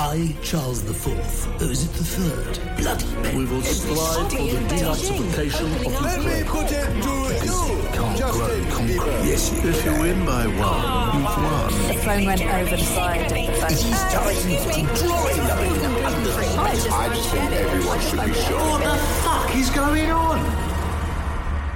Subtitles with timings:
[0.00, 2.76] I, Charles the Fourth, oh, is it the third?
[2.76, 3.36] Bloody men.
[3.36, 6.46] We will strive for the denazification of Let me Ukraine.
[6.46, 8.86] put it to you, Can't grow Justin.
[8.86, 9.26] Bieber.
[9.26, 11.88] Yes, you If you win by one, you've won.
[11.88, 13.64] The phone went over the side of the phone.
[16.60, 18.70] I just think everyone should be shot.
[18.70, 20.38] What the fuck is going on?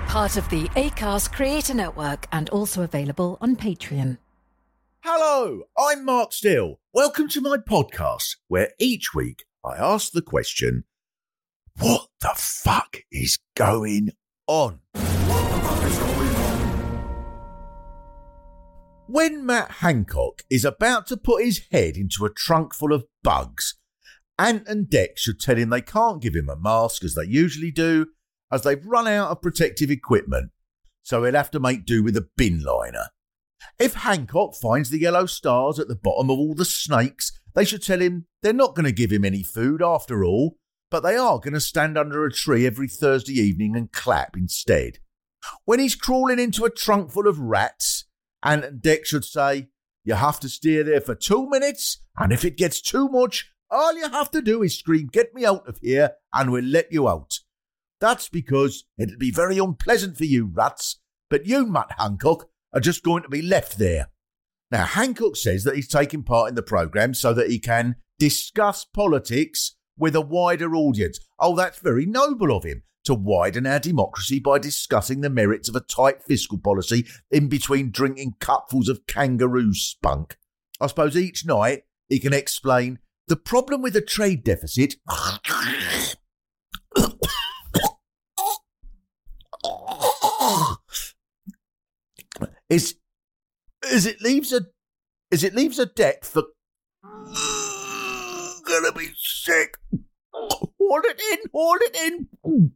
[0.06, 4.18] Part of the ACAST Creator Network and also available on Patreon.
[5.04, 6.78] Hello, I'm Mark Steel.
[6.94, 10.84] Welcome to my podcast, where each week I ask the question
[11.80, 14.10] What the fuck is going
[14.46, 14.78] on?
[19.08, 23.74] When Matt Hancock is about to put his head into a trunk full of bugs,
[24.38, 27.72] Ant and Dec should tell him they can't give him a mask as they usually
[27.72, 28.06] do,
[28.52, 30.52] as they've run out of protective equipment,
[31.02, 33.06] so he'll have to make do with a bin liner.
[33.78, 37.82] If Hancock finds the yellow stars at the bottom of all the snakes, they should
[37.82, 40.56] tell him they're not going to give him any food after all,
[40.90, 44.98] but they are going to stand under a tree every Thursday evening and clap instead.
[45.64, 48.04] When he's crawling into a trunk full of rats,
[48.42, 49.68] and Dec should say,
[50.04, 53.96] You have to steer there for two minutes, and if it gets too much, all
[53.96, 57.08] you have to do is scream, Get me out of here, and we'll let you
[57.08, 57.40] out.
[58.00, 63.02] That's because it'll be very unpleasant for you rats, but you, Matt Hancock, are just
[63.02, 64.08] going to be left there.
[64.70, 68.84] Now, Hancock says that he's taking part in the programme so that he can discuss
[68.84, 71.20] politics with a wider audience.
[71.38, 75.76] Oh, that's very noble of him to widen our democracy by discussing the merits of
[75.76, 80.38] a tight fiscal policy in between drinking cupfuls of kangaroo spunk.
[80.80, 84.96] I suppose each night he can explain the problem with a trade deficit
[92.72, 92.94] is
[93.90, 94.62] is it leaves a
[95.30, 96.44] is it leaves a debt for
[98.64, 99.76] gonna be sick.
[100.32, 102.72] Hold it in, hold it in.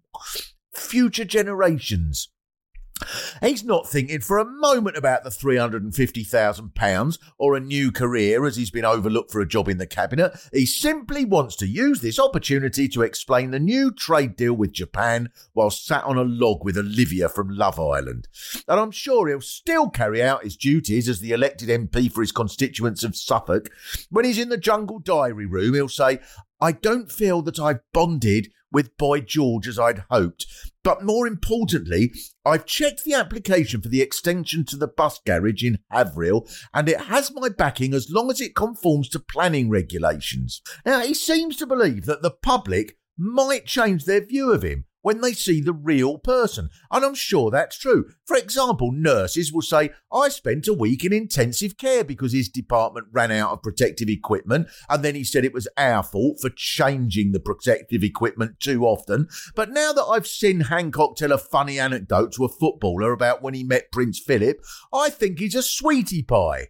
[0.75, 2.29] Future generations.
[3.43, 8.71] He's not thinking for a moment about the £350,000 or a new career as he's
[8.71, 10.37] been overlooked for a job in the cabinet.
[10.53, 15.31] He simply wants to use this opportunity to explain the new trade deal with Japan
[15.53, 18.29] while sat on a log with Olivia from Love Island.
[18.67, 22.33] And I'm sure he'll still carry out his duties as the elected MP for his
[22.33, 23.71] constituents of Suffolk.
[24.11, 26.21] When he's in the jungle diary room, he'll say,
[26.61, 30.47] I don't feel that I've bonded with Boy George as I'd hoped.
[30.83, 32.13] But more importantly,
[32.45, 37.03] I've checked the application for the extension to the bus garage in Haverhill, and it
[37.03, 40.63] has my backing as long as it conforms to planning regulations.
[40.85, 45.21] Now, he seems to believe that the public might change their view of him when
[45.21, 46.69] they see the real person.
[46.91, 48.11] And I'm sure that's true.
[48.25, 53.07] For example, nurses will say, I spent a week in intensive care because his department
[53.13, 54.67] ran out of protective equipment.
[54.89, 59.29] And then he said it was our fault for changing the protective equipment too often.
[59.55, 63.55] But now that I've seen Hancock tell a funny anecdote to a footballer about when
[63.55, 64.57] he met Prince Philip,
[64.93, 66.67] I think he's a sweetie pie.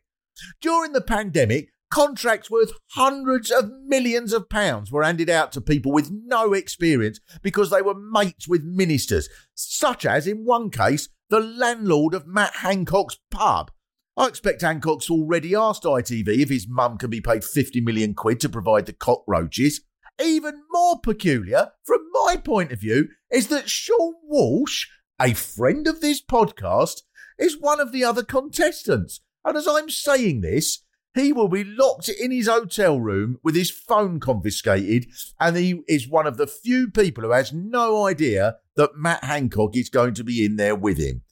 [0.60, 5.90] During the pandemic, contracts worth hundreds of millions of pounds were handed out to people
[5.90, 11.40] with no experience because they were mates with ministers, such as, in one case, the
[11.40, 13.70] landlord of Matt Hancock's pub.
[14.14, 18.40] I expect Hancock's already asked ITV if his mum can be paid 50 million quid
[18.40, 19.80] to provide the cockroaches.
[20.22, 24.86] Even more peculiar, from my point of view, is that Seann Walsh,
[25.18, 27.04] a friend of this podcast,
[27.38, 29.20] is one of the other contestants.
[29.46, 30.82] And as I'm saying this,
[31.16, 35.06] he will be locked in his hotel room with his phone confiscated,
[35.40, 39.74] and he is one of the few people who has no idea that Matt Hancock
[39.74, 41.22] is going to be in there with him.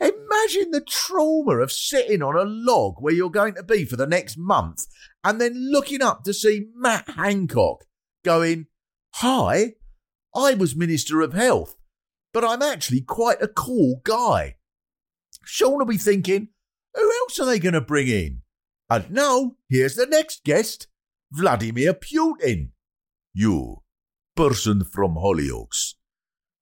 [0.00, 4.06] Imagine the trauma of sitting on a log where you're going to be for the
[4.06, 4.86] next month
[5.22, 7.84] and then looking up to see Matt Hancock
[8.24, 8.66] going,
[9.16, 9.74] Hi,
[10.34, 11.76] I was Minister of Health,
[12.32, 14.56] but I'm actually quite a cool guy.
[15.44, 16.48] Seann will be thinking,
[16.94, 18.40] Who else are they going to bring in?
[18.90, 20.88] And now, here's the next guest
[21.30, 22.70] Vladimir Putin.
[23.32, 23.84] You,
[24.34, 25.94] person from Hollyoaks.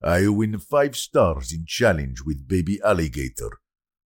[0.02, 3.60] I win five stars in challenge with baby alligator.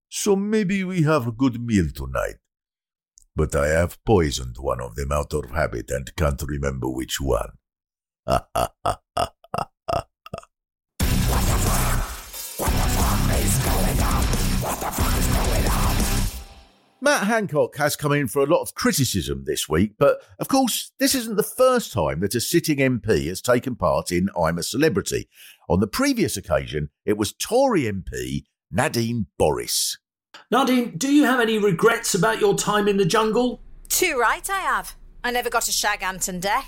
[0.08, 2.36] So maybe we have a good meal tonight.
[3.34, 7.52] But I have poisoned one of them out of habit and can't remember which one.
[8.28, 9.32] Ha ha ha ha.
[17.04, 20.93] Matt Hancock has come in for a lot of criticism this week, but of course,
[21.00, 24.62] this isn't the first time that a sitting MP has taken part in I'm a
[24.62, 25.28] Celebrity.
[25.69, 29.99] On the previous occasion, it was Tory MP Nadine Boris.
[30.52, 33.60] Nadine, do you have any regrets about your time in the jungle?
[33.88, 34.94] Too right, I have.
[35.25, 36.66] I never got a shag Anton Deck.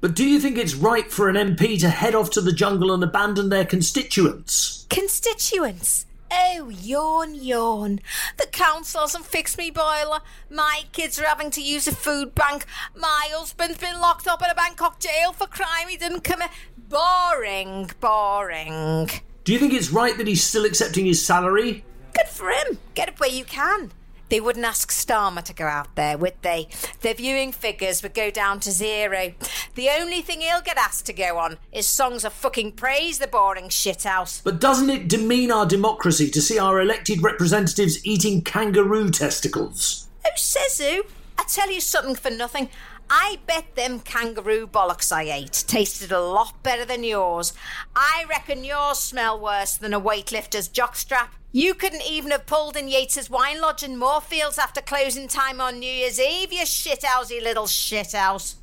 [0.00, 2.92] But do you think it's right for an MP to head off to the jungle
[2.92, 4.84] and abandon their constituents?
[4.90, 6.06] Constituents?
[6.30, 8.00] Oh, yawn, yawn.
[8.38, 10.20] The council hasn't fixed me boiler.
[10.50, 12.64] My kids are having to use a food bank.
[12.96, 16.50] My husband's been locked up in a Bangkok jail for crime he didn't commit.
[16.76, 19.10] Boring, boring.
[19.44, 21.84] Do you think it's right that he's still accepting his salary?
[22.14, 22.78] Good for him.
[22.94, 23.92] Get it where you can.
[24.30, 26.68] They wouldn't ask Starmer to go out there, would they?
[27.02, 29.34] Their viewing figures would go down to zero.
[29.74, 33.26] The only thing he'll get asked to go on is songs of fucking praise, the
[33.26, 34.40] boring shithouse.
[34.44, 40.06] But doesn't it demean our democracy to see our elected representatives eating kangaroo testicles?
[40.24, 41.02] Who says who?
[41.36, 42.68] I tell you something for nothing.
[43.10, 47.52] I bet them kangaroo bollocks I ate tasted a lot better than yours.
[47.96, 51.30] I reckon yours smell worse than a weightlifter's jockstrap.
[51.50, 55.80] You couldn't even have pulled in Yates's wine lodge in Moorfields after closing time on
[55.80, 58.54] New Year's Eve, you shithousey little shithouse.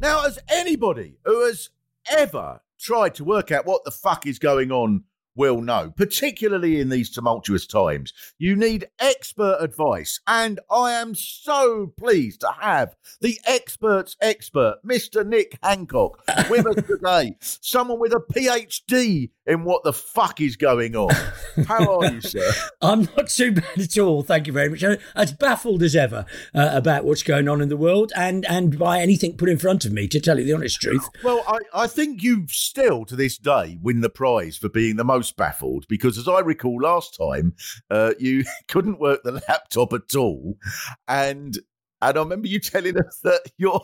[0.00, 1.70] Now, as anybody who has
[2.10, 6.88] ever tried to work out what the fuck is going on will know, particularly in
[6.88, 10.20] these tumultuous times, you need expert advice.
[10.26, 15.26] And I am so pleased to have the expert's expert, Mr.
[15.26, 17.36] Nick Hancock, with us today.
[17.40, 21.14] Someone with a PhD in what the fuck is going on.
[21.66, 22.52] How are you, sir?
[22.80, 24.82] I'm not too bad at all, thank you very much.
[24.82, 28.78] I'm as baffled as ever uh, about what's going on in the world and, and
[28.78, 31.08] by anything put in front of me, to tell you the honest truth.
[31.22, 35.04] Well, I, I think you still, to this day, win the prize for being the
[35.04, 37.54] most baffled because, as I recall last time,
[37.90, 40.56] uh, you couldn't work the laptop at all.
[41.08, 41.58] And
[42.02, 43.80] and I remember you telling us that you're.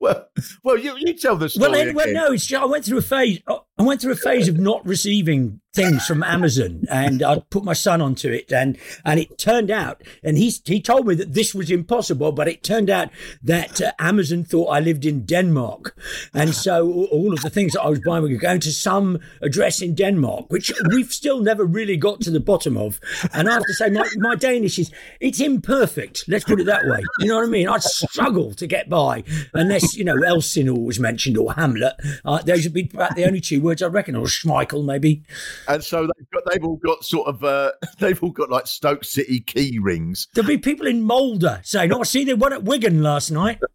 [0.00, 0.28] Well,
[0.64, 1.70] well, you, you tell the story.
[1.70, 2.14] Well, then, well, again.
[2.14, 3.40] no, it's just, I went through a phase.
[3.46, 7.72] I went through a phase of not receiving things from Amazon, and I put my
[7.72, 11.54] son onto it, and and it turned out, and he he told me that this
[11.54, 13.08] was impossible, but it turned out
[13.42, 15.96] that uh, Amazon thought I lived in Denmark,
[16.34, 19.80] and so all of the things that I was buying were going to some address
[19.80, 23.00] in Denmark, which we've still never really got to the bottom of.
[23.32, 26.24] And I have to say, my, my Danish is it's imperfect.
[26.28, 27.02] Let's put it that way.
[27.20, 27.68] You know what I mean?
[27.68, 29.24] I struggle to get by
[29.54, 31.94] unless you know Elsinore was mentioned or Hamlet.
[32.24, 35.22] Uh, those would be about the only two words I reckon, or Schmeichel maybe.
[35.68, 39.04] and so they've got they've all got sort of uh, they've all got like Stoke
[39.04, 40.28] City key rings.
[40.34, 43.60] There'll be people in Moulder saying, "Oh, I see they won at Wigan last night."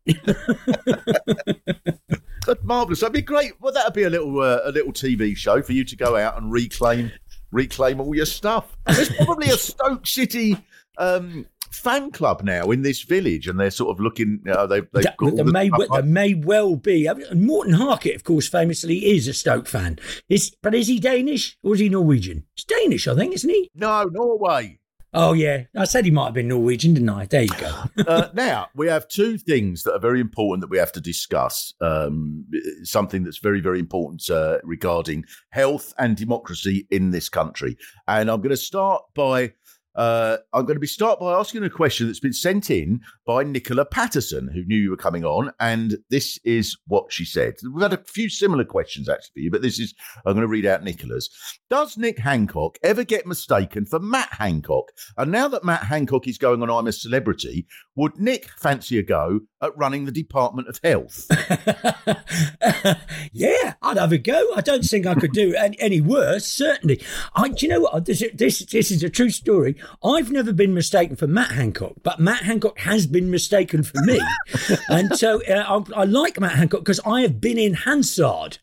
[2.45, 2.99] That's marvelous.
[2.99, 3.53] That'd be great.
[3.59, 6.37] Well, that'd be a little uh, a little TV show for you to go out
[6.37, 7.11] and reclaim
[7.51, 8.75] reclaim all your stuff.
[8.85, 10.57] There's probably a Stoke City
[10.97, 14.41] um, fan club now in this village, and they're sort of looking.
[14.43, 17.09] They've, they've all there the may, stuff there may well be.
[17.09, 19.99] I mean, Morten Harket, of course, famously is a Stoke fan.
[20.29, 22.45] Is but is he Danish or is he Norwegian?
[22.55, 23.71] He's Danish, I think, isn't he?
[23.75, 24.79] No, Norway.
[25.17, 27.25] Oh yeah, I said he might have been Norwegian, didn't I?
[27.25, 27.83] There you go.
[28.05, 31.73] uh, now we have two things that are very important that we have to discuss.
[31.79, 32.45] Um,
[32.83, 37.77] something that's very, very important uh, regarding health and democracy in this country,
[38.09, 39.53] and I'm going to start by.
[39.95, 43.43] Uh, I'm going to be start by asking a question that's been sent in by
[43.43, 47.55] Nicola Patterson, who knew you were coming on, and this is what she said.
[47.63, 49.93] We've had a few similar questions actually but this is
[50.25, 51.29] I'm going to read out Nicola's.
[51.67, 54.91] Does Nick Hancock ever get mistaken for Matt Hancock?
[55.17, 59.03] And now that Matt Hancock is going on I'm a Celebrity, would Nick fancy a
[59.03, 61.25] go at running the Department of Health?
[63.31, 64.53] yeah, I'd have a go.
[64.55, 66.45] I don't think I could do any, any worse.
[66.45, 67.01] Certainly,
[67.33, 67.49] I.
[67.49, 68.05] Do you know what?
[68.05, 69.75] This, this this is a true story.
[70.03, 74.21] I've never been mistaken for Matt Hancock, but Matt Hancock has been mistaken for me,
[74.89, 78.59] and so uh, I, I like Matt Hancock because I have been in Hansard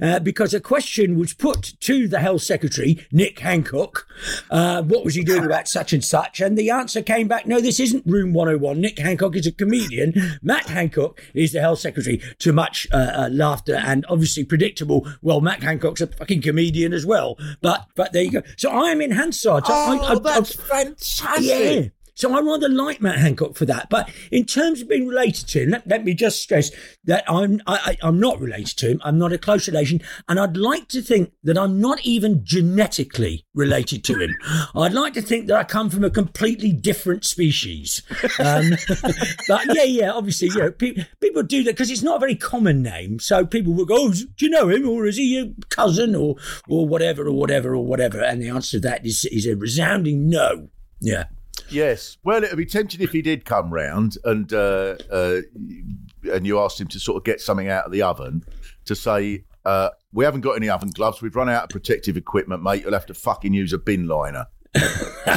[0.00, 4.06] uh, because a question was put to the Health Secretary Nick Hancock.
[4.50, 6.40] Uh, what was he doing about such and such?
[6.40, 8.80] And the answer came back: No, this isn't Room 101.
[8.80, 10.38] Nick Hancock is a comedian.
[10.42, 12.20] Matt Hancock is the Health Secretary.
[12.38, 15.06] To much uh, uh, laughter and obviously predictable.
[15.22, 17.36] Well, Matt Hancock's a fucking comedian as well.
[17.60, 18.42] But but there you go.
[18.56, 19.66] So I am in Hansard.
[19.66, 21.44] So I, oh, I, that's I, fantastic.
[21.44, 21.88] yeah.
[22.16, 23.90] So I rather like Matt Hancock for that.
[23.90, 26.70] But in terms of being related to him, let, let me just stress
[27.04, 29.02] that I'm I, I'm not related to him.
[29.04, 33.44] I'm not a close relation, and I'd like to think that I'm not even genetically
[33.54, 34.34] related to him.
[34.74, 38.02] I'd like to think that I come from a completely different species.
[38.38, 38.70] Um,
[39.48, 42.36] but yeah, yeah, obviously, you know, pe- people do that because it's not a very
[42.36, 43.20] common name.
[43.20, 46.36] So people will go, oh, "Do you know him, or is he your cousin, or
[46.66, 50.30] or whatever, or whatever, or whatever?" And the answer to that is is a resounding
[50.30, 50.70] no.
[50.98, 51.24] Yeah.
[51.70, 52.16] Yes.
[52.24, 55.40] Well, it would be tempting if he did come round and uh, uh,
[56.32, 58.44] and you asked him to sort of get something out of the oven
[58.84, 61.22] to say, uh, "We haven't got any oven gloves.
[61.22, 62.82] We've run out of protective equipment, mate.
[62.82, 64.46] You'll have to fucking use a bin liner."
[64.76, 65.36] yeah,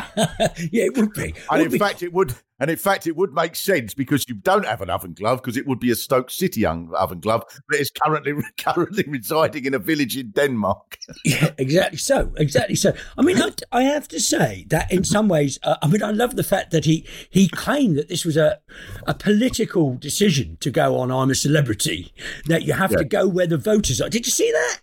[0.71, 1.33] it would be.
[1.49, 1.77] And Would in be.
[1.79, 2.33] fact, it would.
[2.59, 5.57] And in fact, it would make sense because you don't have an oven glove because
[5.57, 9.79] it would be a Stoke City oven glove that is currently currently residing in a
[9.79, 10.97] village in Denmark.
[11.25, 12.31] Yeah, exactly so.
[12.37, 12.93] Exactly so.
[13.17, 16.11] I mean, I, I have to say that in some ways, uh, I mean, I
[16.11, 18.59] love the fact that he he claimed that this was a
[19.07, 22.13] a political decision to go on "I'm a Celebrity."
[22.47, 22.99] That you have Yeah.
[22.99, 24.09] to go where the voters are.
[24.09, 24.79] Did you see that?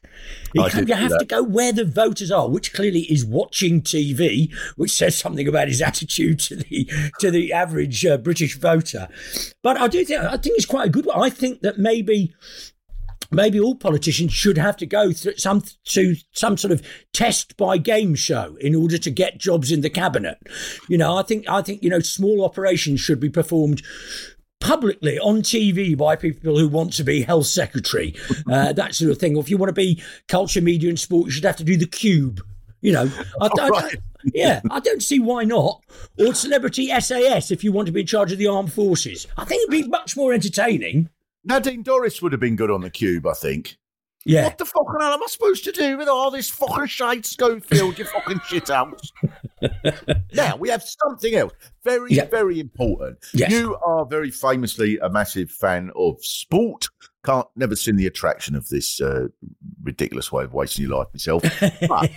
[0.70, 1.18] Claimed you have that.
[1.18, 5.68] to go where the voters are, which clearly is watching TV, which says something about
[5.68, 6.88] his attitude to the
[7.20, 9.08] to the average uh, British voter.
[9.62, 11.20] But I do think I think it's quite a good one.
[11.20, 12.34] I think that maybe
[13.30, 16.82] maybe all politicians should have to go through some to some sort of
[17.12, 20.38] test by game show in order to get jobs in the cabinet.
[20.88, 23.82] You know, I think I think you know small operations should be performed
[24.60, 28.14] publicly on TV by people who want to be health secretary,
[28.50, 29.36] uh, that sort of thing.
[29.36, 31.76] Or if you want to be culture, media, and sport, you should have to do
[31.76, 32.40] the cube.
[32.80, 33.96] You know, I, I- Right.
[34.34, 35.82] yeah, I don't see why not.
[36.18, 39.26] Or celebrity SAS if you want to be in charge of the armed forces.
[39.36, 41.08] I think it'd be much more entertaining.
[41.44, 43.76] Nadine Dorries would have been good on the cube, I think.
[44.24, 44.44] Yeah.
[44.46, 47.96] What the fucking hell am I supposed to do with all this fucking shite, Schofield,
[47.96, 49.00] you fucking shit out?
[50.32, 51.52] now, we have something else
[51.84, 52.24] very, Yeah.
[52.24, 53.18] very important.
[53.32, 53.52] Yes.
[53.52, 56.88] You are very famously a massive fan of sport.
[57.26, 59.28] Can't never seen the attraction of this uh,
[59.82, 61.42] ridiculous way of wasting your life myself.
[61.88, 62.10] But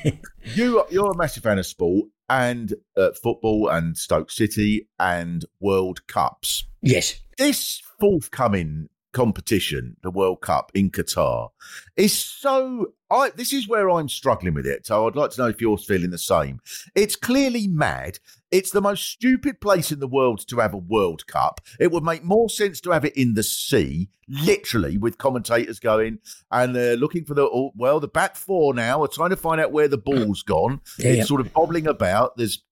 [0.55, 6.05] you, you're a massive fan of sport and uh, football and Stoke City and World
[6.07, 7.15] Cups Yes.
[7.37, 11.49] this forthcoming competition, the World Cup in Qatar,
[11.95, 12.93] is so.
[13.11, 14.85] I this is where I'm struggling with it.
[14.85, 16.59] So I'd like to know if you're feeling the same.
[16.95, 18.19] It's clearly mad.
[18.51, 21.61] It's the most stupid place in the world to have a World Cup.
[21.79, 26.19] It would make more sense to have it in the sea, literally, with commentators going
[26.51, 29.59] and uh, looking for the oh, well, the back four now are trying to find
[29.61, 30.81] out where the ball's gone.
[30.97, 31.23] Yeah, it's yeah.
[31.25, 32.37] sort of bobbling about.
[32.37, 32.63] There's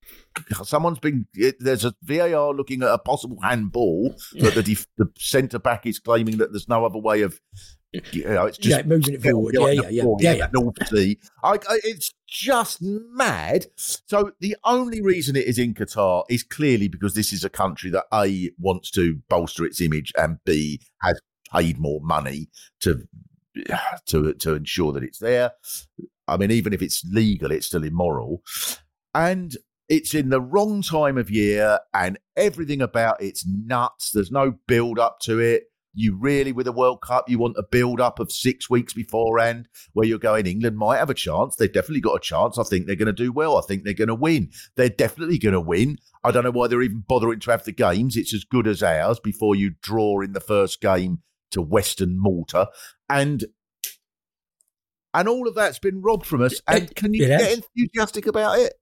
[0.64, 1.28] someone's been
[1.60, 6.00] there's a VAR looking at a possible handball, but the def, the centre back is
[6.00, 7.40] claiming that there's no other way of.
[8.12, 9.56] You know, it's just Yeah, moving it forward.
[9.58, 10.04] Yeah, yeah, yeah.
[10.20, 10.48] Yeah, yeah.
[10.54, 11.18] North Sea.
[11.42, 13.68] I, I, it's just mad.
[13.78, 17.90] So the only reason it is in Qatar is clearly because this is a country
[17.92, 21.20] that a wants to bolster its image and b has
[21.52, 22.50] paid more money
[22.82, 23.08] to
[24.08, 25.52] to to ensure that it's there.
[26.28, 28.44] I mean, even if it's legal, it's still immoral,
[29.14, 29.56] and
[29.90, 34.12] it's in the wrong time of year, and everything about it's nuts.
[34.12, 35.64] There's no build up to it.
[35.94, 39.68] You really, with a World Cup, you want a build up of six weeks beforehand
[39.94, 41.56] where you're going, England might have a chance.
[41.56, 42.60] They've definitely got a chance.
[42.60, 43.58] I think they're going to do well.
[43.58, 44.52] I think they're going to win.
[44.76, 45.98] They're definitely going to win.
[46.24, 48.16] I don't know why they're even bothering to have the games.
[48.16, 52.70] It's as good as ours before you draw in the first game to Western Malta.
[53.10, 53.46] And
[55.16, 56.62] and all of that's been robbed from us.
[56.68, 57.42] And can you has.
[57.42, 58.74] get enthusiastic about it?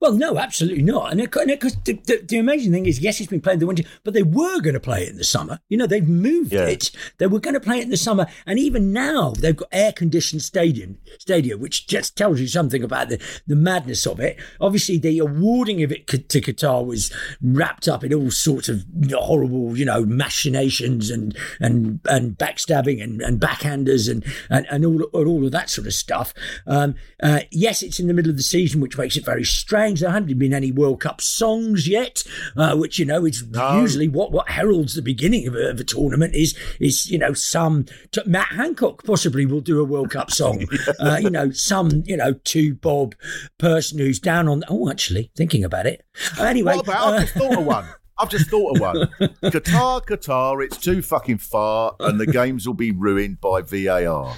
[0.00, 1.12] Well, no, absolutely not.
[1.12, 3.84] And because the, the, the amazing thing is, yes, it's been played in the winter,
[4.04, 5.60] but they were going to play it in the summer.
[5.68, 6.66] You know, they've moved Yeah.
[6.66, 6.90] it.
[7.18, 9.92] They were going to play it in the summer, and even now they've got air
[9.92, 14.38] conditioned stadium, stadia, which just tells you something about the, the madness of it.
[14.60, 17.12] Obviously, the awarding of it to Qatar was
[17.42, 23.20] wrapped up in all sorts of horrible, you know, machinations and and and backstabbing and,
[23.22, 26.34] and backhanders and and, and all and all of that sort of stuff.
[26.66, 30.00] Um, uh, yes, it's in the middle of the season, which makes it very strange.
[30.00, 32.22] There haven't been any World Cup songs yet,
[32.56, 33.42] uh, which you know is
[33.74, 36.34] usually what what heralds the beginning of a, of a tournament.
[36.34, 37.86] Is is you know some
[38.26, 40.66] Matt Hancock possibly will do a World Cup song.
[41.00, 43.14] uh, you know some you know two bob
[43.58, 44.62] person who's down on.
[44.68, 46.04] Oh, actually thinking about it.
[46.38, 47.08] Uh, anyway, What about?
[47.08, 47.86] uh, I've just thought of one.
[48.18, 48.96] I've just thought of one.
[49.42, 54.36] Qatar, Qatar, it's too fucking far, and the games will be ruined by VAR.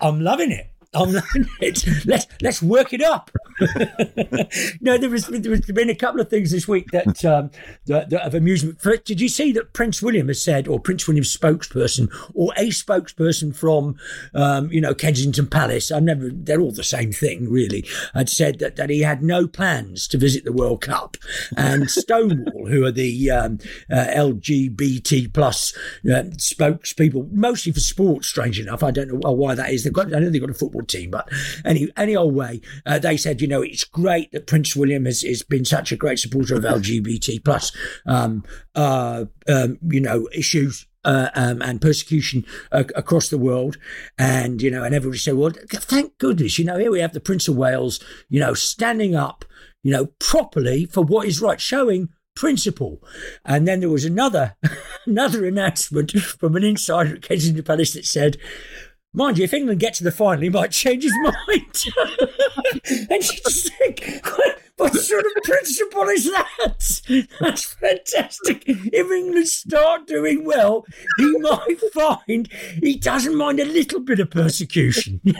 [0.00, 0.68] I'm loving it.
[0.94, 1.86] I'm loving it.
[2.06, 3.30] Let's let's work it up.
[4.80, 7.50] no, there has, there has been a couple of things this week that, um,
[7.86, 8.80] that, that of amusement.
[8.80, 12.68] First, did you see that Prince William has said, or Prince William's spokesperson, or a
[12.68, 13.96] spokesperson from,
[14.34, 15.90] um, you know, Kensington Palace?
[15.90, 16.30] I've never.
[16.30, 17.86] They're all the same thing, really.
[18.14, 21.16] Had said that, that he had no plans to visit the World Cup,
[21.56, 23.58] and Stonewall, who are the um,
[23.90, 28.28] uh, LGBT plus uh, spokespeople, mostly for sports.
[28.28, 29.84] Strange enough, I don't know why that is.
[29.84, 31.28] They've got, I know they've got a football team, but
[31.64, 35.22] any any old way, uh, they said, you know, it's great that Prince William has,
[35.22, 37.72] has been such a great supporter of LGBT plus,
[38.06, 40.86] um, uh, um, you know, issues.
[41.04, 43.76] Uh, um, and persecution uh, across the world,
[44.18, 47.18] and you know, and everybody said, "Well, thank goodness, you know, here we have the
[47.18, 47.98] Prince of Wales,
[48.28, 49.44] you know, standing up,
[49.82, 53.02] you know, properly for what is right, showing principle.
[53.44, 54.56] And then there was another
[55.06, 58.38] another announcement from an insider at Kensington Palace that said,
[59.14, 61.84] Mind you, if England get to the final, he might change his mind.
[63.10, 64.24] and you just think,
[64.82, 66.48] what sort of principle is that?
[67.40, 68.64] That's fantastic.
[68.66, 70.84] If England start doing well,
[71.18, 72.48] he might find
[72.82, 75.20] he doesn't mind a little bit of persecution.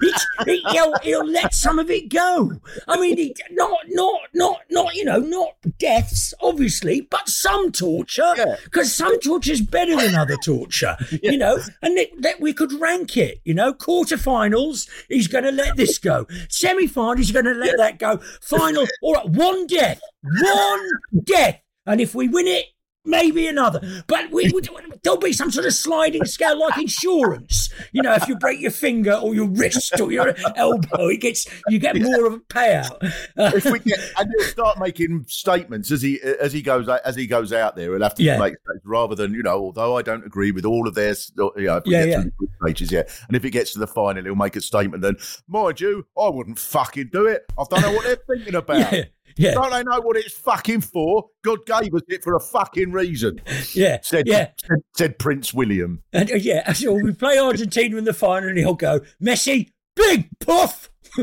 [0.00, 0.12] He,
[0.46, 2.50] he, he'll, he'll let some of it go.
[2.88, 8.32] I mean, he, not, not, not, not, you know, not deaths, obviously, but some torture,
[8.36, 8.56] Yeah.
[8.64, 13.16] because some torture is better than other torture, you know, and that, we could rank
[13.16, 16.26] it, you know, quarterfinals, he's going to let this go.
[16.48, 18.16] Semi-final, he's going to let that go.
[18.40, 18.71] Final,
[19.02, 20.88] all right, one death, one
[21.24, 21.60] death.
[21.86, 22.66] And if we win it,
[23.04, 23.80] maybe another.
[24.06, 24.68] But we would,
[25.02, 27.72] there'll be some sort of sliding scale like insurance.
[27.92, 31.46] You know, if you break your finger or your wrist or your elbow, it gets
[31.68, 32.96] you get more of a payout.
[33.36, 37.26] If we get, and he'll start making statements as he as he goes as he
[37.26, 37.92] goes out there.
[37.92, 38.38] He'll have to Yeah.
[38.38, 39.58] make statements rather than you know.
[39.58, 42.22] Although I don't agree with all of their, you know, if we Yeah, get yeah.
[42.38, 42.50] group
[42.90, 43.02] yeah.
[43.28, 45.02] And if it gets to the final, he'll make a statement.
[45.02, 45.16] Then,
[45.48, 47.44] mind you, I wouldn't fucking do it.
[47.58, 48.92] I don't know what they're thinking about.
[48.92, 49.04] yeah,
[49.36, 51.26] yeah, Don't they know what it's fucking for?
[51.42, 53.40] God gave us it for a fucking reason.
[53.74, 54.50] yeah, Said, yeah.
[54.60, 56.02] said, said Prince William.
[56.12, 60.28] And uh, yeah, so we play Argentina in the final, and he'll go Messi, big
[60.40, 60.90] puff.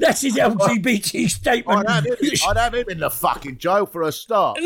[0.00, 1.78] That's his LGBT statement.
[1.88, 2.16] I'd have, him,
[2.48, 4.58] I'd have him in the fucking jail for a start.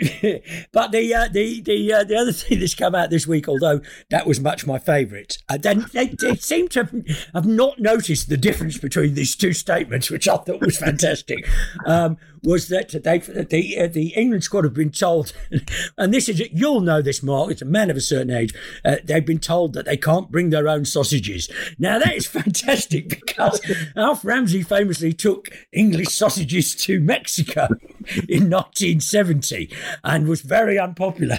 [0.72, 3.80] but the uh, the the uh, the other thing that's come out this week, although
[4.08, 6.94] that was much my favourite, uh, then they, they seem to have,
[7.34, 11.46] have not noticed the difference between these two statements, which I thought was fantastic.
[11.84, 15.32] Um, was that they the uh, the England squad have been told,
[15.98, 17.50] and this is you'll know this, Mark.
[17.50, 18.54] It's a man of a certain age.
[18.84, 21.48] Uh, they've been told that they can't bring their own sausages.
[21.78, 23.60] Now that is fantastic because
[23.96, 27.62] Alf Ramsey famously took English sausages to Mexico
[28.28, 29.70] in 1970
[30.04, 31.38] and was very unpopular.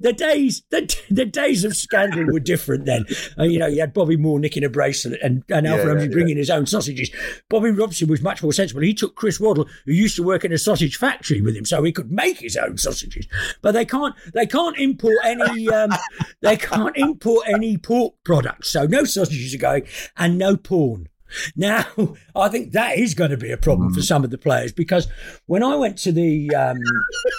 [0.00, 3.04] the days the, the days of scandal were different then.
[3.38, 6.06] Uh, you know, you had Bobby Moore nicking a bracelet and, and Alf Yeah, Ramsey
[6.06, 6.12] yeah.
[6.12, 7.10] bringing his own sausages.
[7.48, 8.82] Bobby Robson was much more sensible.
[8.82, 11.82] He took Chris Waddle, who used to work in a sausage factory with him, so
[11.82, 13.26] he could make his own sausages.
[13.62, 15.90] But they can't they can't import any um,
[16.40, 18.70] they can't import any pork products.
[18.70, 21.08] So no sausages are going and no porn.
[21.56, 21.84] Now,
[22.36, 25.08] I think that is going to be a problem for some of the players because
[25.46, 26.78] when I went to the um,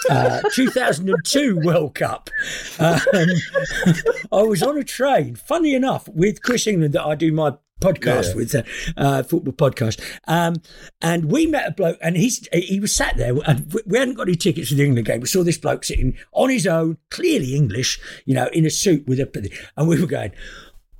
[0.08, 2.30] uh, 2002 World Cup,
[2.78, 3.00] um,
[4.32, 8.34] I was on a train, funny enough, with Chris England that I do my podcast
[8.36, 8.62] with, uh,
[8.96, 10.00] uh, football podcast.
[10.28, 10.56] Um,
[11.00, 14.28] and we met a bloke, and he's he was sat there, and we- hadn't got
[14.28, 15.20] any tickets for the England game.
[15.20, 19.06] We saw this bloke sitting on his own, clearly English, you know, in a suit
[19.06, 20.32] with a, and we were going,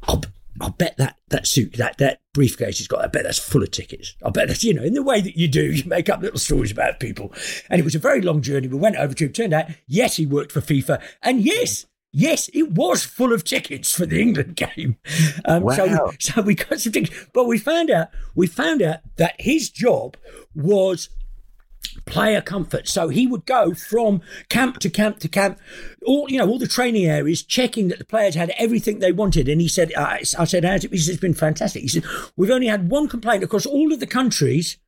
[0.04, 0.22] I'll,
[0.60, 3.70] I'll bet that that suit, that that briefcase he's got, I bet that's full of
[3.70, 4.14] tickets.
[4.24, 6.38] I bet that's, you know, in the way that you do, you make up little
[6.38, 7.32] stories about people.
[7.68, 8.68] And it was a very long journey.
[8.68, 9.32] We went over to him.
[9.32, 11.02] Turned out, yes, he worked for FIFA.
[11.22, 14.96] And yes, yes, it was full of tickets for the England game.
[15.44, 17.26] Um, so, we, so we got some tickets.
[17.32, 20.16] But we found out, we found out that his job
[20.54, 21.08] was
[22.06, 22.88] player comfort.
[22.88, 25.58] So he would go from camp to camp to camp,
[26.04, 29.48] all you know, all the training areas, checking that the players had everything they wanted.
[29.48, 32.04] And he said, I, I said, "How's it?" He said, "It's been fantastic." He said,
[32.36, 34.78] "We've only had one complaint across all of the countries,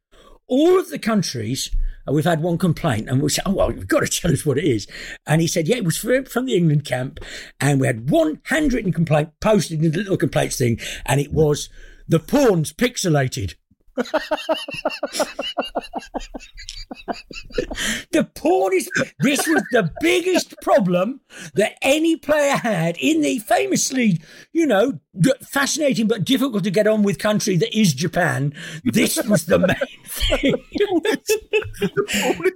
[0.46, 1.70] all of the countries."
[2.06, 4.44] And we've had one complaint, and we said, "Oh well, you've got to tell us
[4.44, 4.86] what it is."
[5.26, 7.20] And he said, "Yeah, it was from, from the England camp,
[7.60, 11.68] and we had one handwritten complaint posted in the little complaints thing, and it was
[12.08, 13.54] the porn's pixelated."
[18.10, 18.28] The
[18.72, 18.88] is.
[19.20, 21.20] This was the biggest problem
[21.54, 24.20] that any player had in the famously,
[24.52, 25.00] you know,
[25.42, 28.54] fascinating but difficult to get on with country that is Japan.
[28.84, 30.54] This was the main thing.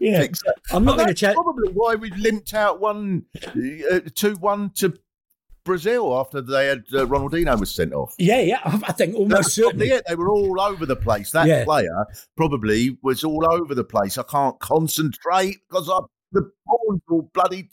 [0.00, 0.26] yeah.
[0.70, 1.34] I'm not going to chat.
[1.34, 3.24] Probably why we limped out one,
[3.90, 4.94] uh, two one to
[5.66, 8.14] Brazil after they had uh, Ronaldinho was sent off.
[8.18, 8.60] Yeah, yeah.
[8.64, 9.88] I I think almost certainly.
[9.90, 10.04] it.
[10.08, 11.32] They were all over the place.
[11.32, 11.64] That Yeah.
[11.64, 14.16] player probably was all over the place.
[14.16, 15.98] I can't concentrate because I
[16.32, 17.68] the porn's all bloody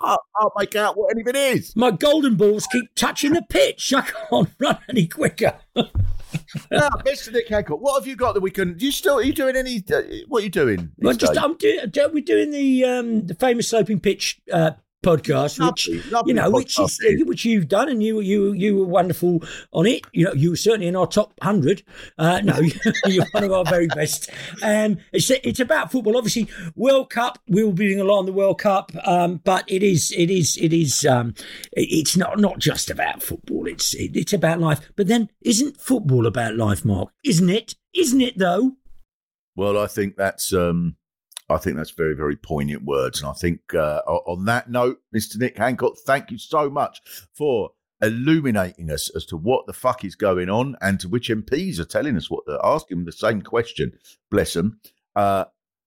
[0.00, 1.74] can't, can't make out what any of it is.
[1.74, 3.92] My golden balls keep touching the pitch.
[3.92, 5.58] I can't run any quicker.
[5.74, 7.32] now, Mr.
[7.32, 8.76] Nick Hancock, what have you got that we can?
[8.78, 9.16] You still?
[9.18, 9.82] Are you doing any?
[9.92, 10.90] Uh, what are you doing?
[10.98, 11.36] Well, just?
[11.36, 11.80] I'm doing.
[12.12, 16.50] We're doing the um, the famous sloping pitch uh, podcast, which Lovely, lovely you know,
[16.50, 17.26] which is podcast.
[17.26, 20.02] which you've done, and you you you were wonderful on it.
[20.12, 21.82] You know, you were certainly in our top hundred.
[22.18, 22.58] Uh, no,
[23.06, 24.30] you're one of our very best.
[24.62, 26.16] Um, it's it's about football.
[26.16, 27.38] Obviously, World Cup.
[27.48, 30.30] We will be doing a lot on the World Cup, um, but it is it
[30.30, 31.34] is it is um,
[31.72, 33.66] it- it's not not just about football.
[33.66, 34.80] It's it, it's about life.
[34.96, 37.10] But then, isn't football about life, Mark?
[37.24, 37.74] Isn't it?
[37.94, 38.72] Isn't it though?
[39.56, 40.96] Well, I think that's um,
[41.50, 43.20] I think that's very, very poignant words.
[43.20, 45.38] And I think uh, on that note, Mr.
[45.38, 47.00] Nick Hancock, thank you so much
[47.34, 47.70] for
[48.02, 51.84] illuminating us as to what the fuck is going on and to which MPs are
[51.84, 53.92] telling us what they're asking the same question.
[54.30, 54.80] Bless them.
[55.14, 55.44] Uh,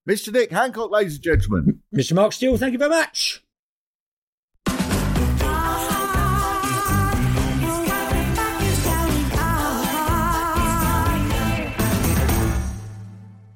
[0.08, 0.32] Mr.
[0.34, 1.80] Nick Hancock, ladies and gentlemen.
[1.93, 2.13] Mr.
[2.13, 3.42] Mark Steel, thank you very much.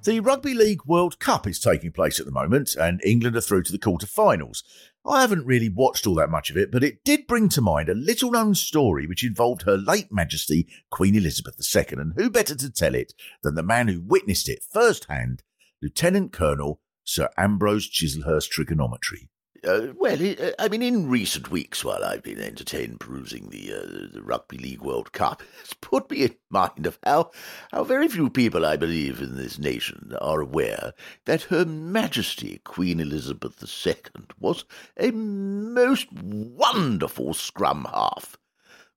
[0.08, 3.64] The Rugby League World Cup is taking place at the moment, and England are through
[3.64, 4.64] to the quarter-finals.
[5.06, 7.90] I haven't really watched all that much of it, but it did bring to mind
[7.90, 12.56] a little known story which involved Her Late Majesty Queen Elizabeth II, and who better
[12.56, 15.44] to tell it than the man who witnessed it firsthand,
[15.82, 19.28] Lieutenant Colonel Sir Ambrose Chislehurst Trigonometry.
[19.64, 24.08] Uh, well, uh, I mean, in recent weeks, while I've been entertained perusing the, uh,
[24.14, 27.32] the Rugby League World Cup, it's put me in mind of how,
[27.72, 30.94] how very few people, I believe, in this nation are aware
[31.26, 33.96] that Her Majesty Queen Elizabeth II
[34.40, 34.66] was
[34.98, 38.38] a most wonderful scrum half.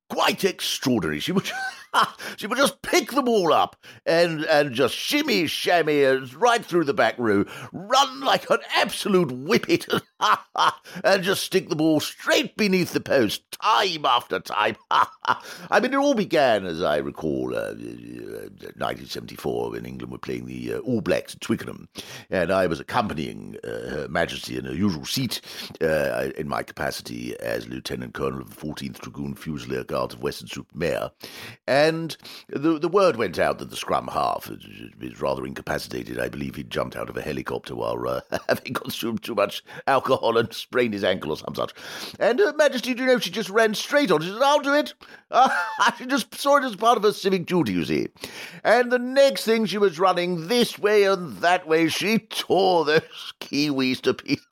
[0.08, 1.20] Quite extraordinary.
[1.20, 1.50] She would,
[2.36, 3.76] she would just pick them all up
[4.06, 6.00] and, and just shimmy shammy
[6.36, 9.86] right through the back row, run like an absolute whippet,
[11.04, 14.76] and just stick the ball straight beneath the post time after time.
[14.90, 20.74] I mean, it all began, as I recall, uh, 1974 when England were playing the
[20.74, 21.88] uh, All Blacks at Twickenham,
[22.30, 25.40] and I was accompanying uh, Her Majesty in her usual seat
[25.80, 31.10] uh, in my capacity as Lieutenant Colonel of the 14th Dragoon Fusilier Guards of Weston-super-Mare.
[31.66, 31.79] And
[32.48, 34.50] the, the word went out that the scrum half
[35.00, 36.18] is rather incapacitated.
[36.18, 40.36] I believe he jumped out of a helicopter while uh, having consumed too much alcohol
[40.36, 41.72] and sprained his ankle or some such.
[42.18, 44.20] And Her Majesty, do you know, she just ran straight on.
[44.22, 44.94] She said, I'll do it.
[45.30, 45.48] Uh,
[45.98, 48.08] she just saw it as part of her civic duty, you see.
[48.64, 53.32] And the next thing she was running this way and that way, she tore those
[53.40, 54.44] Kiwis to pieces.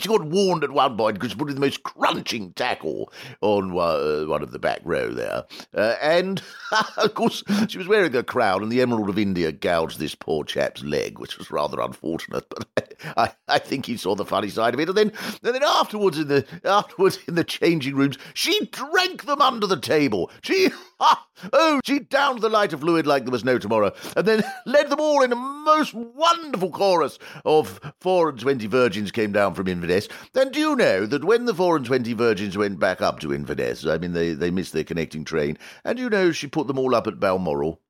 [0.00, 3.70] she got warned at one point because she put in the most crunching tackle on
[3.72, 5.44] uh, one of the back row there.
[5.74, 6.42] Uh, and,
[6.96, 10.44] of course, she was wearing a crown, and the Emerald of India gouged this poor
[10.44, 12.44] chap's leg, which was rather unfortunate.
[12.48, 14.88] But I, I think he saw the funny side of it.
[14.88, 19.40] And then, and then afterwards, in the afterwards in the changing rooms, she drank them
[19.40, 20.30] under the table.
[20.42, 24.42] She, oh, she downed the light of fluid like there was no tomorrow, and then
[24.66, 29.54] led them all in a most wonderful chorus of four and twenty virgins came down
[29.54, 30.08] from Inverness.
[30.34, 33.32] And do you know that when the four and twenty virgins went back up to
[33.32, 36.78] Inverness, I mean, they, they missed their connecting train, and you know she put them
[36.78, 37.80] all up at Balmoral?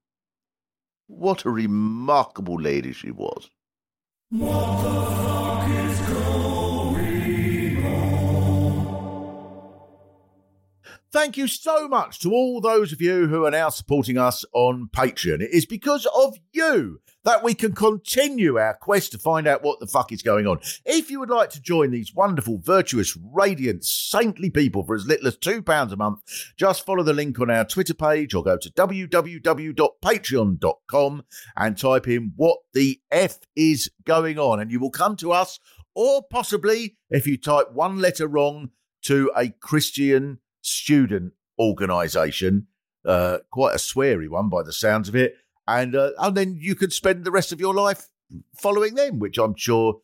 [1.06, 3.50] What a remarkable lady she was.
[11.10, 14.90] Thank you so much to all those of you who are now supporting us on
[14.94, 15.40] Patreon.
[15.40, 19.80] It is because of you that we can continue our quest to find out what
[19.80, 20.58] the fuck is going on.
[20.84, 25.28] If you would like to join these wonderful, virtuous, radiant, saintly people for as little
[25.28, 26.20] as £2 a month,
[26.58, 31.22] just follow the link on our Twitter page or go to www.patreon.com
[31.56, 35.58] and type in what the F is going on, and you will come to us,
[35.94, 42.66] or possibly, if you type one letter wrong, to a Christian student organisation,
[43.04, 45.34] uh, quite a sweary one by the sounds of it,
[45.66, 48.08] and uh, and then you could spend the rest of your life
[48.60, 50.00] following them, which I'm sure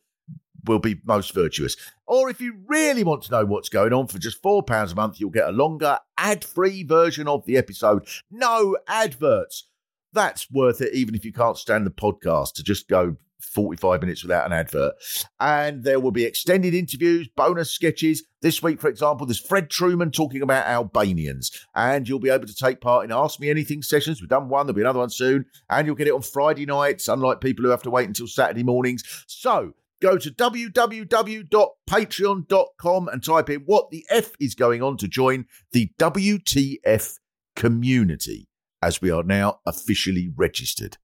[0.65, 1.75] will be most virtuous.
[2.07, 5.19] Or if you really want to know what's going on for just £4 a month,
[5.19, 8.07] you'll get a longer ad free version of the episode.
[8.31, 9.67] No adverts.
[10.13, 14.23] That's worth it, even if you can't stand the podcast, to just go 45 minutes
[14.23, 14.93] without an advert.
[15.39, 18.23] And there will be extended interviews, bonus sketches.
[18.41, 21.65] This week, for example, there's Fred Trueman talking about Albanians.
[21.73, 24.21] And you'll be able to take part in Ask Me Anything sessions.
[24.21, 25.45] We've done one, there'll be another one soon.
[25.69, 28.63] And you'll get it on Friday nights, unlike people who have to wait until Saturday
[28.63, 29.03] mornings.
[29.27, 35.45] So go to www.patreon.com and type in what the F is going on to join
[35.71, 37.17] the WTF
[37.55, 38.49] community,
[38.81, 40.97] as we are now officially registered.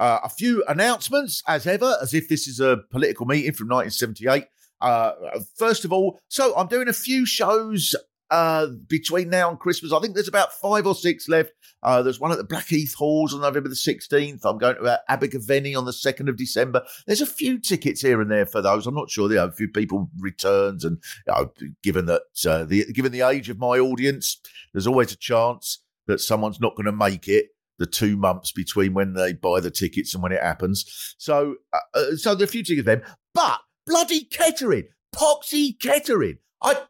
[0.00, 4.46] Uh, a few announcements, as ever, as if this is a political meeting from 1978.
[4.80, 5.12] Uh,
[5.56, 7.94] first of all, so I'm doing a few shows
[8.30, 9.92] uh, between now and Christmas.
[9.92, 11.52] I think there's about five or six left.
[11.82, 14.40] Uh, there's one at the Blackheath Halls on November the 16th.
[14.44, 16.82] I'm going to uh, Abergavenny on the 2nd of December.
[17.06, 18.86] There's a few tickets here and there for those.
[18.86, 19.28] I'm not sure.
[19.28, 23.22] There are a few people returns, and you know, given that uh, the given the
[23.22, 24.40] age of my audience,
[24.72, 27.48] there's always a chance that someone's not going to make it
[27.80, 31.16] the two months between when they buy the tickets and when it happens.
[31.18, 33.02] So, uh, uh so the few tickets then,
[33.34, 36.84] but bloody Kettering, Poxy Kettering, I uh,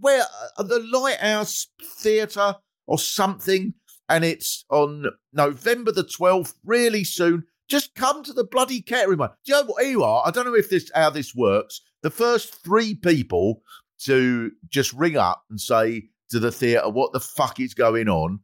[0.00, 0.24] where
[0.56, 1.66] uh, the Lighthouse
[1.98, 2.54] Theatre
[2.86, 3.74] or something,
[4.08, 7.44] and it's on November the twelfth, really soon.
[7.68, 9.30] Just come to the bloody Kettering one.
[9.44, 9.84] Do you know what?
[9.84, 10.22] You are.
[10.24, 11.80] I don't know if this how this works.
[12.02, 13.62] The first three people
[14.04, 18.40] to just ring up and say to the theatre what the fuck is going on,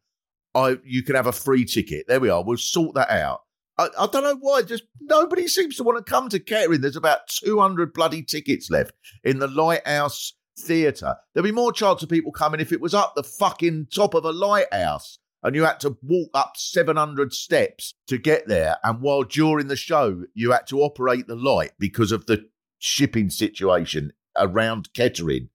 [0.54, 2.06] I you can have a free ticket.
[2.08, 2.42] There we are.
[2.44, 3.42] We'll sort that out.
[3.78, 4.62] I, I don't know why.
[4.62, 6.80] Just nobody seems to want to come to Kettering.
[6.80, 8.92] There's about 200 bloody tickets left
[9.24, 11.16] in the Lighthouse Theatre.
[11.32, 14.24] There'd be more chance of people coming if it was up the fucking top of
[14.24, 18.76] a lighthouse and you had to walk up 700 steps to get there.
[18.84, 22.46] And while during the show, you had to operate the light because of the
[22.78, 25.48] shipping situation around Kettering.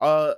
[0.00, 0.34] Uh,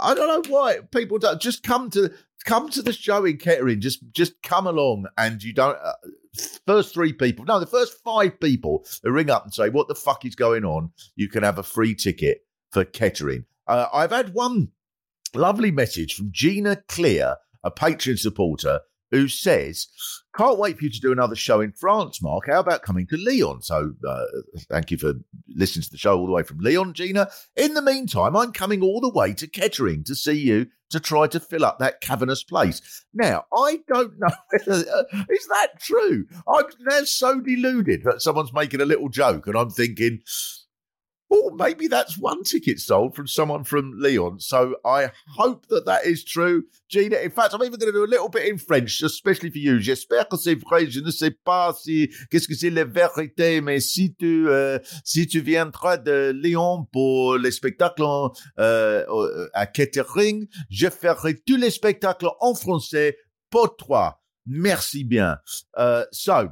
[0.00, 3.80] I don't know why people don't just come to come to the show in Kettering.
[3.80, 5.78] Just just come along, and you don't.
[5.82, 5.92] Uh,
[6.66, 9.94] first three people, no, the first five people who ring up and say, "What the
[9.94, 13.44] fuck is going on?" You can have a free ticket for Kettering.
[13.66, 14.68] Uh, I've had one
[15.34, 18.80] lovely message from Gina Clear, a Patreon supporter,
[19.12, 19.88] who says,
[20.34, 22.46] Can't wait for you to do another show in France, Mark.
[22.48, 24.24] How about coming to Lyon?" So, uh,
[24.70, 25.12] thank you for
[25.54, 27.30] listening to the show all the way from Lyon, Gina.
[27.54, 31.26] In the meantime, I'm coming all the way to Kettering to see you to try
[31.26, 33.04] to fill up that cavernous place.
[33.12, 36.26] Now, I don't know whether, uh, is that true?
[36.48, 40.20] I'm now so deluded that someone's making a little joke, and I'm thinking,
[41.32, 44.38] oh, maybe that's one ticket sold from someone from Lyon.
[44.38, 46.64] So I hope that that is true.
[46.88, 49.58] Gina, in fact, I'm even going to do a little bit in French, especially for
[49.58, 49.78] you.
[49.78, 50.90] J'espère que c'est vrai.
[50.90, 55.26] Je ne sais pas si, qu'est-ce que c'est la vérité, mais si tu, euh, si
[55.26, 58.02] tu viendras de Lyon pour les spectacles
[58.58, 63.16] euh, à Kettering, je ferai tous les spectacles en français
[63.50, 64.18] pour toi.
[64.44, 65.38] Merci bien.
[65.76, 66.50] Uh, so,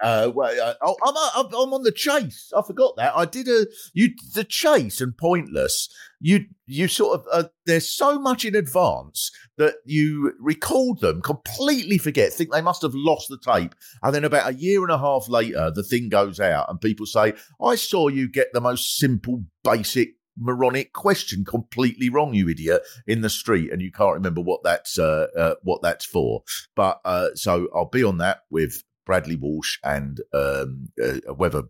[0.00, 2.52] uh, well, uh, oh, I'm, I'm, I'm on the chase.
[2.56, 3.16] I forgot that.
[3.16, 5.88] I did a you the chase and pointless.
[6.20, 11.98] You you sort of uh, there's so much in advance that you record them, completely
[11.98, 14.98] forget, think they must have lost the tape, and then about a year and a
[14.98, 18.98] half later, the thing goes out, and people say, "I saw you get the most
[18.98, 24.40] simple, basic." moronic question completely wrong you idiot in the street and you can't remember
[24.40, 26.44] what that's uh, uh what that's for
[26.76, 31.62] but uh so i'll be on that with Bradley Walsh and um, a, a weather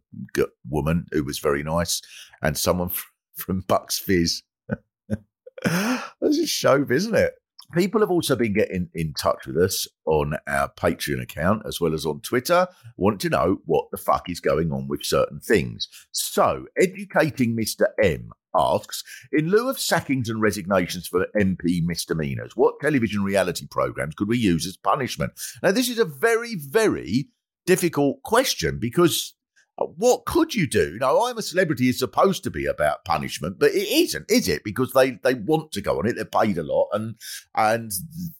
[0.68, 2.02] woman who was very nice,
[2.42, 4.42] and someone f- from Bucks Fizz.
[6.20, 7.34] This is shove, isn't it?
[7.74, 11.94] People have also been getting in touch with us on our Patreon account as well
[11.94, 15.88] as on Twitter, want to know what the fuck is going on with certain things.
[16.12, 17.86] So, Educating Mr.
[18.02, 24.14] M asks In lieu of sackings and resignations for MP misdemeanours, what television reality programmes
[24.14, 25.32] could we use as punishment?
[25.62, 27.28] Now, this is a very, very
[27.66, 29.34] difficult question because
[29.78, 30.98] uh, what could you do?
[31.00, 34.64] Now, I'm a celebrity is supposed to be about punishment, but it isn't, is it?
[34.64, 37.14] Because they, they want to go on it, they're paid a lot, and
[37.54, 37.92] and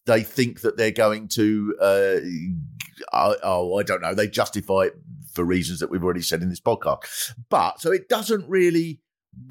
[0.07, 2.17] they think that they're going to, uh,
[3.13, 4.95] oh, I don't know, they justify it
[5.33, 7.33] for reasons that we've already said in this podcast.
[7.49, 9.01] But so it doesn't really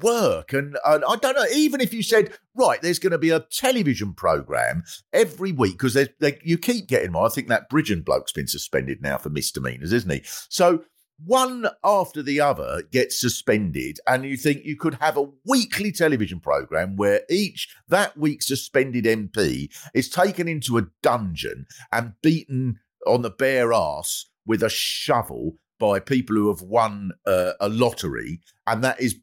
[0.00, 0.52] work.
[0.52, 3.40] And, and I don't know, even if you said, right, there's going to be a
[3.40, 5.96] television program every week, because
[6.42, 7.26] you keep getting more.
[7.26, 10.22] I think that Bridgen bloke's been suspended now for misdemeanors, isn't he?
[10.48, 10.84] So
[11.24, 16.38] one after the other gets suspended, and you think you could have a weekly television
[16.40, 23.22] program where each that week suspended MP is taken into a dungeon and beaten on
[23.22, 28.84] the bare ass with a shovel by people who have won uh, a lottery, and
[28.84, 29.18] that is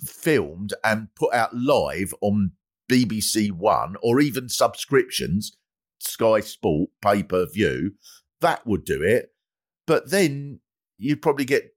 [0.00, 2.52] filmed and put out live on
[2.90, 5.56] BBC One or even subscriptions,
[5.98, 7.92] Sky Sport, pay per view,
[8.40, 9.30] that would do it.
[9.86, 10.60] But then
[10.98, 11.74] you'd probably get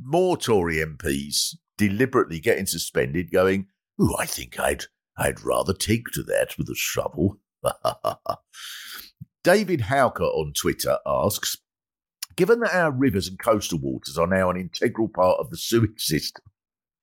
[0.00, 3.66] more Tory MPs deliberately getting suspended, going,
[3.98, 4.84] "Oh, I think I'd
[5.16, 7.40] I'd rather take to that with a shovel."
[9.44, 11.56] David Howker on Twitter asks,
[12.36, 16.00] Given that our rivers and coastal waters are now an integral part of the sewage
[16.00, 16.44] system,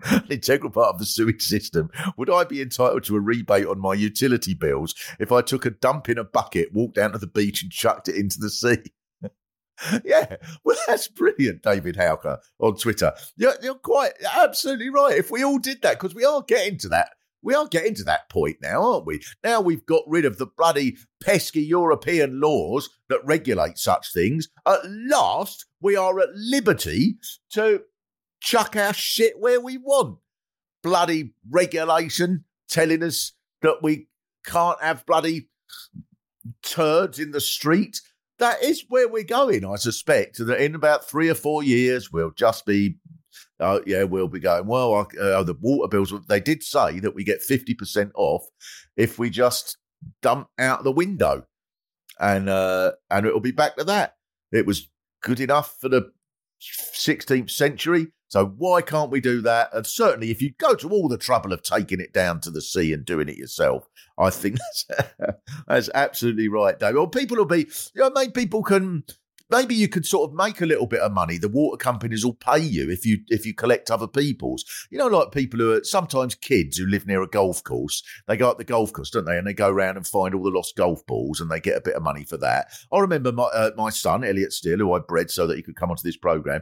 [0.06, 1.90] an integral part of the sewage system.
[2.18, 5.72] Would I be entitled to a rebate on my utility bills if I took a
[5.72, 8.78] dump in a bucket, walked down to the beach, and chucked it into the sea?
[10.06, 13.14] yeah, well, that's brilliant, David Howker on Twitter.
[13.36, 15.18] You're, you're quite absolutely right.
[15.18, 17.12] If we all did that, because we are getting to that.
[17.42, 19.22] We are getting to that point now, aren't we?
[19.46, 24.50] Now we've got rid of the bloody pesky European laws that regulate such things.
[24.66, 27.16] At last, we are at liberty
[27.52, 27.84] to
[28.40, 30.20] chuck our shit where we want.
[30.82, 34.08] Bloody regulation telling us that we
[34.46, 35.50] can't have bloody
[36.64, 38.02] turds in the street.
[38.38, 40.38] That is where we're going, I suspect.
[40.38, 42.98] That in about three or four years, we'll just be,
[43.60, 47.24] uh, yeah, we'll be going, well, uh, the water bills, they did say that we
[47.26, 48.46] get 50% off
[48.96, 49.78] if we just
[50.22, 51.46] dump out the window.
[52.20, 54.16] And, uh, and it'll be back to that.
[54.52, 54.90] It was
[55.22, 56.12] good enough for the
[56.62, 58.08] 16th century.
[58.30, 59.70] So why can't we do that?
[59.74, 62.62] And certainly, if you go to all the trouble of taking it down to the
[62.62, 64.58] sea and doing it yourself, I think
[64.90, 66.98] that's, that's absolutely right, David.
[66.98, 69.04] Or people will be, you know, maybe people can
[69.50, 71.38] maybe you could sort of make a little bit of money.
[71.38, 74.66] The water companies will pay you if you if you collect other people's.
[74.90, 78.04] You know, like people who are sometimes kids who live near a golf course.
[78.28, 79.38] They go up the golf course, don't they?
[79.38, 81.82] And they go around and find all the lost golf balls, and they get a
[81.82, 82.68] bit of money for that.
[82.92, 85.76] I remember my uh, my son Elliot Steel, who I bred so that he could
[85.76, 86.62] come onto this program.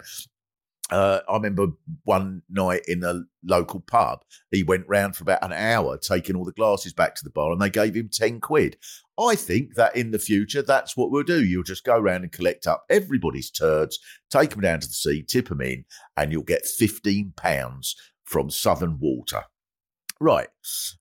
[0.90, 1.68] Uh, I remember
[2.04, 6.46] one night in a local pub, he went round for about an hour taking all
[6.46, 8.78] the glasses back to the bar and they gave him 10 quid.
[9.20, 11.44] I think that in the future, that's what we'll do.
[11.44, 15.24] You'll just go around and collect up everybody's turds, take them down to the sea,
[15.24, 15.84] tip them in,
[16.16, 19.44] and you'll get £15 from Southern Water.
[20.20, 20.50] Right.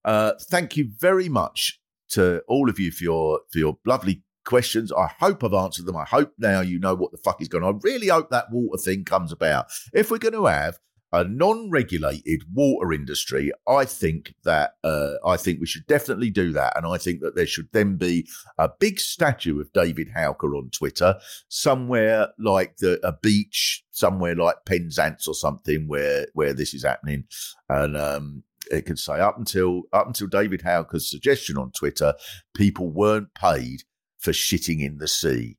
[0.04, 4.90] Uh, thank you very much to all of you for your for your lovely questions.
[4.92, 5.96] I hope I've answered them.
[5.96, 7.74] I hope now you know what the fuck is going on.
[7.74, 9.66] I really hope that water thing comes about.
[9.92, 10.78] If we're going to have
[11.12, 16.76] a non-regulated water industry, I think that uh, I think we should definitely do that,
[16.76, 18.28] and I think that there should then be
[18.58, 21.16] a big statue of David Howker on Twitter
[21.48, 27.24] somewhere like the a beach, somewhere like Penzance or something where where this is happening,
[27.68, 32.14] and um, it could say up until up until David Howker's suggestion on Twitter,
[32.54, 33.84] people weren't paid
[34.18, 35.58] for shitting in the sea,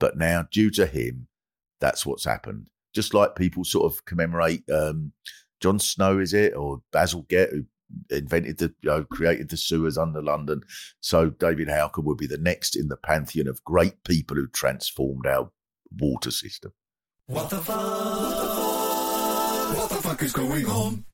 [0.00, 1.28] but now due to him,
[1.80, 5.12] that's what's happened just like people sort of commemorate um,
[5.60, 7.64] John Snow, is it, or Bazalgette, who
[8.10, 10.62] invented the, you know, created the sewers under London.
[11.00, 15.26] So David Howker would be the next in the pantheon of great people who transformed
[15.26, 15.50] our
[16.00, 16.72] water system.
[17.26, 17.76] What the fuck?
[19.76, 21.04] What the fuck is going on?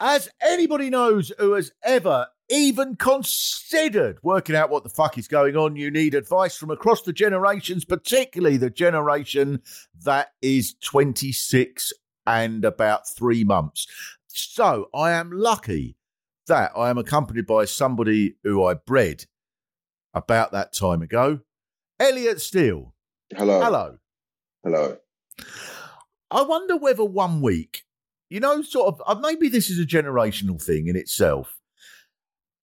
[0.00, 5.56] As anybody knows who has ever even considered working out what the fuck is going
[5.56, 9.62] on, you need advice from across the generations, particularly the generation
[10.04, 11.94] that is 26
[12.26, 13.86] and about three months.
[14.26, 15.96] So I am lucky
[16.46, 19.24] that I am accompanied by somebody who I bred
[20.12, 21.40] about that time ago,
[21.98, 22.94] Elliot Steel.
[23.34, 23.62] Hello.
[23.62, 23.98] Hello.
[24.62, 24.98] Hello.
[26.30, 27.84] I wonder whether one week,
[28.28, 31.58] you know, sort of, uh, maybe this is a generational thing in itself.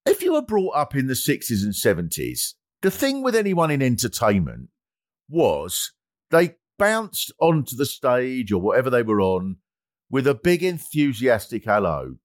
[0.05, 3.81] If you were brought up in the 60s and 70s, the thing with anyone in
[3.81, 4.69] entertainment
[5.29, 5.91] was
[6.31, 9.57] they bounced onto the stage or whatever they were on
[10.09, 12.15] with a big enthusiastic hello.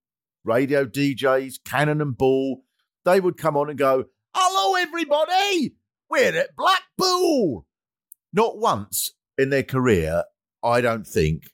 [0.45, 2.63] Radio DJs, Cannon and Ball,
[3.05, 5.75] they would come on and go, Hello, everybody!
[6.09, 7.67] We're at Blackpool!
[8.33, 10.25] Not once in their career,
[10.63, 11.45] I don't think,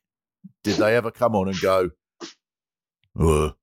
[0.64, 1.90] did they ever come on and go,
[3.18, 3.54] "Ugh."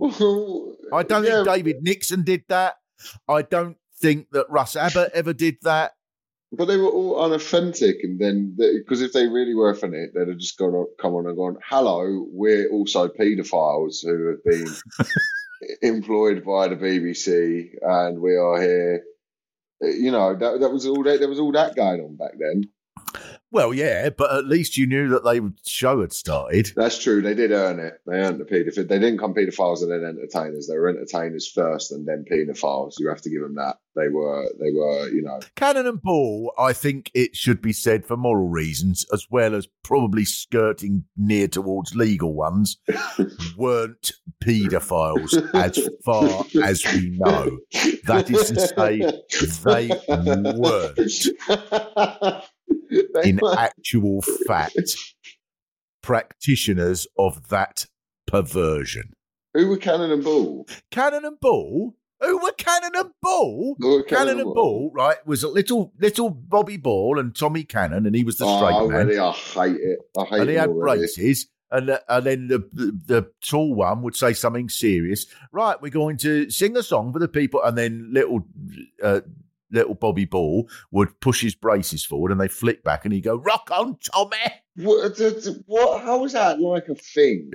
[0.92, 2.76] I don't Yeah, think David Nixon did that.
[3.28, 5.92] I don't think that Russ Abbott ever did that.
[6.50, 10.38] But they were all unauthentic, and then because if they really were authentic, they'd have
[10.38, 14.66] just gone on, come on and gone, "Hello, we're also paedophiles who have been
[15.82, 19.04] employed by the BBC, and we are here."
[19.82, 22.64] You know, that that was all that there was all that going on back then.
[23.50, 26.70] Well, yeah, but at least you knew that they show had started.
[26.76, 27.22] That's true.
[27.22, 28.00] They did earn it.
[28.06, 28.88] They earned the paedophile.
[28.88, 30.66] They didn't come paedophiles and then entertainers.
[30.66, 32.94] They were entertainers first and then paedophiles.
[32.98, 33.78] You have to give them that.
[33.96, 34.44] They were.
[34.60, 35.08] They were.
[35.08, 35.40] You know.
[35.56, 39.66] Cannon and Ball, I think it should be said for moral reasons, as well as
[39.82, 42.76] probably skirting near towards legal ones,
[43.56, 44.12] weren't
[44.44, 47.58] paedophiles as far as we know.
[48.04, 48.98] That is to say,
[49.64, 49.88] they
[50.58, 52.47] weren't.
[53.24, 54.96] In actual fact
[56.02, 57.86] practitioners of that
[58.26, 59.12] perversion.
[59.54, 60.66] Who were Cannon and Ball?
[60.90, 63.76] Cannon and Ball, who were Cannon and Ball?
[63.78, 68.14] Were Cannon and Ball, right, was a little little Bobby Ball and Tommy Cannon, and
[68.14, 69.98] he was the Oh, straight man, already, I hate it.
[70.16, 71.00] I hate and he had already.
[71.00, 71.48] braces.
[71.70, 75.26] And, and then the, the the tall one would say something serious.
[75.52, 78.40] Right, we're going to sing a song for the people, and then little
[79.02, 79.20] uh,
[79.70, 83.36] little Bobby Ball would push his braces forward, and they flick back, and he'd go,
[83.36, 84.36] "Rock on, Tommy!"
[84.76, 85.18] What,
[85.66, 86.02] what?
[86.02, 87.50] How was that like a thing?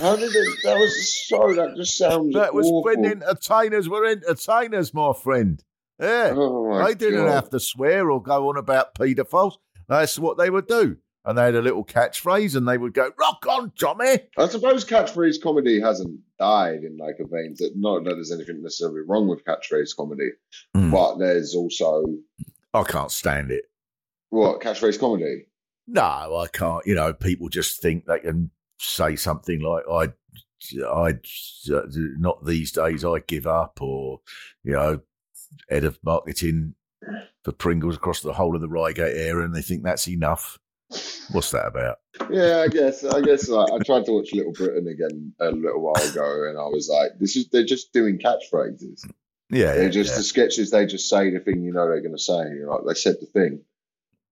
[0.00, 0.58] How did it?
[0.64, 1.54] That was so.
[1.54, 2.34] That just sounds.
[2.34, 2.82] That was awful.
[2.82, 5.62] when entertainers were entertainers, my friend.
[6.00, 6.32] Yeah.
[6.34, 7.34] Oh my they didn't God.
[7.34, 9.54] have to swear or go on about paedophiles.
[9.88, 10.96] That's what they would do.
[11.26, 14.18] And they had a little catchphrase and they would go, Rock on, Tommy.
[14.36, 18.62] I suppose catchphrase comedy hasn't died in like a vein that not that there's anything
[18.62, 20.30] necessarily wrong with catchphrase comedy,
[20.74, 20.90] Hmm.
[20.90, 22.04] but there's also
[22.74, 23.64] I can't stand it.
[24.30, 25.46] what catchphrase comedy.
[25.86, 26.84] No, I can't.
[26.86, 30.12] You know, people just think they can say something like, I,
[30.86, 31.14] I,
[32.18, 34.20] not these days, I give up, or,
[34.62, 35.00] you know,
[35.68, 36.74] head of marketing
[37.44, 40.58] for Pringles across the whole of the Reigate area, and they think that's enough.
[41.32, 41.96] What's that about?
[42.30, 43.02] Yeah, I guess.
[43.04, 46.58] I guess like, I tried to watch Little Britain again a little while ago, and
[46.58, 49.04] I was like, "This is they're just doing catchphrases.
[49.50, 50.16] Yeah, They're yeah, just yeah.
[50.18, 50.70] the sketches.
[50.70, 52.48] They just say the thing you know they're going to say.
[52.54, 53.60] You're like, they said the thing,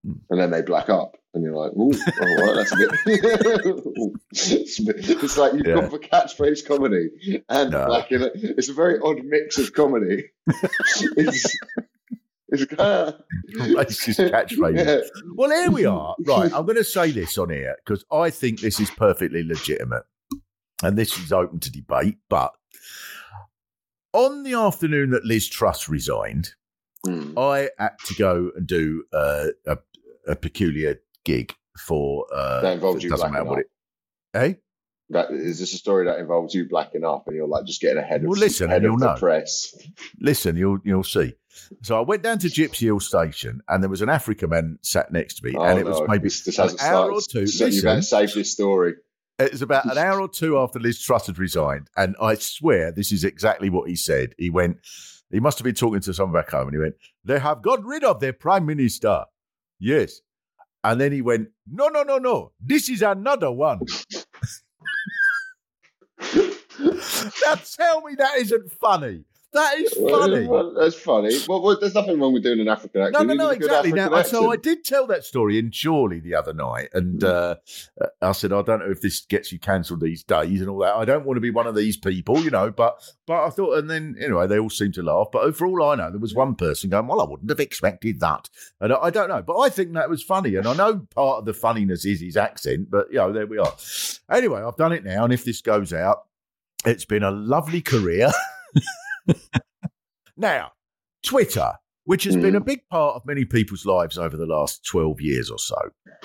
[0.05, 0.13] Hmm.
[0.31, 2.91] and then they black up, and you're like, "Ooh, all right, that's a bit."
[4.33, 5.75] it's, a bit- it's like you've Yeah.
[5.77, 7.87] gone for catchphrase comedy and No.
[7.87, 8.33] blacking it.
[8.35, 10.31] It's a very odd mix of comedy.
[11.17, 11.57] it's
[12.53, 14.77] it's Racist catchphrase.
[14.85, 15.23] Yeah.
[15.35, 16.15] Well, here we are.
[16.27, 20.05] Right, I'm going to say this on here because I think this is perfectly legitimate,
[20.83, 22.19] and this is open to debate.
[22.29, 22.53] But
[24.13, 26.55] on the afternoon that Liz Truss resigned,
[27.05, 27.37] Hmm.
[27.37, 29.77] I had to go and do uh, a,
[30.29, 32.27] a peculiar gig for.
[32.33, 33.67] Uh, That involved you doesn't matter what it.
[34.33, 34.59] Hey,
[35.13, 37.99] That is this a story that involves you blacking up and you're like just getting
[37.99, 39.19] ahead of Well, listen, ahead you'll the know.
[39.19, 39.75] press.
[40.21, 41.35] listen, you'll you'll see.
[41.83, 45.13] So I went down to Gypsy Hill Station, and there was an African man sat
[45.13, 47.47] next to me, Oh, and it was maybe this, this an hour or two.
[47.47, 48.95] So you Listen, better save this story.
[49.39, 52.91] It was about an hour or two after Liz Truss had resigned, and I swear
[52.91, 54.35] this is exactly what he said.
[54.39, 54.79] He went,
[55.31, 56.95] he must have been talking to someone back home, and he went,
[57.25, 59.25] "They have got rid of their prime minister."
[59.79, 60.21] Yes,
[60.85, 63.81] and then he went, "No, no, no, no, this is another one."
[66.83, 69.25] Now tell me that isn't funny.
[69.53, 70.47] That is funny.
[70.47, 71.37] Well, that's funny.
[71.47, 73.29] Well, well, there's nothing wrong with doing an African accent.
[73.29, 73.93] No, no, no, did a good exactly.
[73.93, 77.57] Now, so I did tell that story in Chorley the other night, and uh,
[78.23, 80.97] I said, I don't know if this gets you cancelled these days and all that.
[80.97, 82.71] I don't want to be one of these people, you know.
[82.71, 85.27] But, but I thought, and then anyway, they all seemed to laugh.
[85.31, 88.21] But for all I know, there was one person going, "Well, I wouldn't have expected
[88.21, 88.49] that,"
[88.81, 91.41] and I, I don't know, but I think that was funny, and I know part
[91.41, 93.75] of the funniness is his accent, but you know, there we are.
[94.31, 96.23] Anyway, I've done it now, and if this goes out,
[96.85, 98.31] it's been a lovely career.
[100.37, 100.73] now,
[101.25, 101.73] Twitter,
[102.05, 105.51] which has been a big part of many people's lives over the last 12 years
[105.51, 105.77] or so,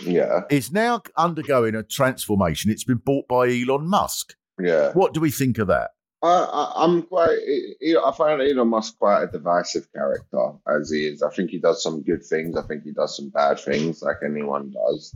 [0.01, 2.72] Yeah, is now undergoing a transformation.
[2.72, 4.36] It's been bought by Elon Musk.
[4.60, 4.91] yeah.
[4.93, 5.91] What do we think of that?
[6.24, 7.30] I, I, I'm quite.
[7.30, 11.22] I find Elon Musk quite a divisive character as he is.
[11.22, 12.58] I think he does some good things.
[12.58, 15.14] I think he does some bad things, like anyone does.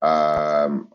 [0.00, 0.88] Um,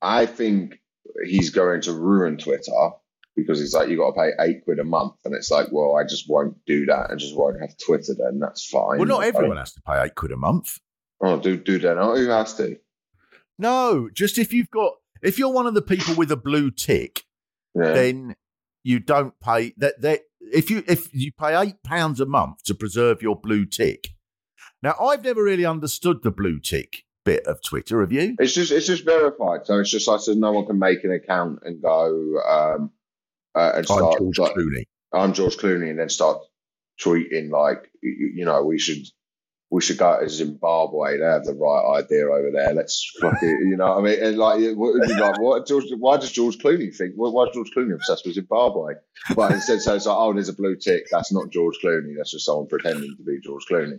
[0.00, 0.78] I think
[1.24, 2.90] he's going to ruin Twitter
[3.36, 5.96] because it's like, you got to pay eight quid a month, and it's like, well,
[5.96, 7.10] I just won't do that.
[7.10, 8.14] I just won't have Twitter.
[8.18, 8.98] Then that's fine.
[8.98, 10.78] Well, not everyone has to pay eight quid a month.
[11.22, 11.98] Oh, do do that.
[11.98, 12.76] Oh, who has to?
[13.58, 17.22] No, just if you've got, if you're one of the people with a blue tick,
[17.74, 17.92] Yeah.
[17.92, 18.34] then
[18.82, 20.00] you don't pay that.
[20.00, 24.08] That if you if you pay eight pounds a month to preserve your blue tick.
[24.82, 28.00] Now, I've never really understood the blue tick bit of Twitter.
[28.00, 28.34] Have you?
[28.40, 31.12] It's just it's just verified, so it's just like so no one can make an
[31.12, 32.90] account and go um
[33.54, 34.18] uh, and I'm start.
[34.18, 34.84] George like, Clooney.
[35.12, 36.42] I'm George Clooney, and then start
[37.00, 39.04] tweeting like you, you know we should
[39.70, 41.18] we should go to Zimbabwe.
[41.18, 42.74] They have the right idea over there.
[42.74, 44.22] Let's fucking you know what I mean.
[44.22, 47.14] And like, what, like what George, why does George Clooney think?
[47.16, 48.94] Why why is George Clooney obsessed with Zimbabwe?
[49.34, 51.06] But instead, so it's like oh, there's a blue tick.
[51.10, 52.14] That's not George Clooney.
[52.16, 53.98] That's just someone pretending to be George Clooney.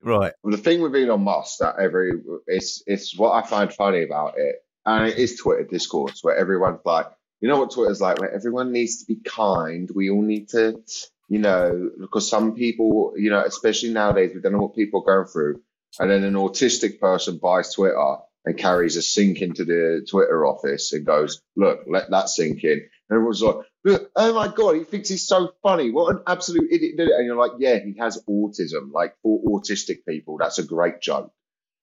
[0.00, 0.32] Right.
[0.42, 2.12] Well, the thing with Elon Musk that every
[2.46, 6.80] it's it's what I find funny about it, and it is Twitter discourse where everyone's
[6.84, 7.06] like,
[7.40, 9.90] you know what Twitter's like, where everyone needs to be kind.
[9.94, 10.82] We all need to,
[11.28, 15.16] you know, because some people, you know, especially nowadays, we don't know what people are
[15.16, 15.62] going through,
[15.98, 20.92] and then an autistic person buys Twitter and carries a sink into the Twitter office
[20.92, 22.72] and goes, look, let that sink in.
[23.10, 25.90] And everyone's like, "Look, oh my God, he thinks he's so funny.
[25.90, 26.98] What an absolute idiot.
[26.98, 28.92] And you're like, yeah, he has autism.
[28.92, 31.32] Like for autistic people, that's a great joke.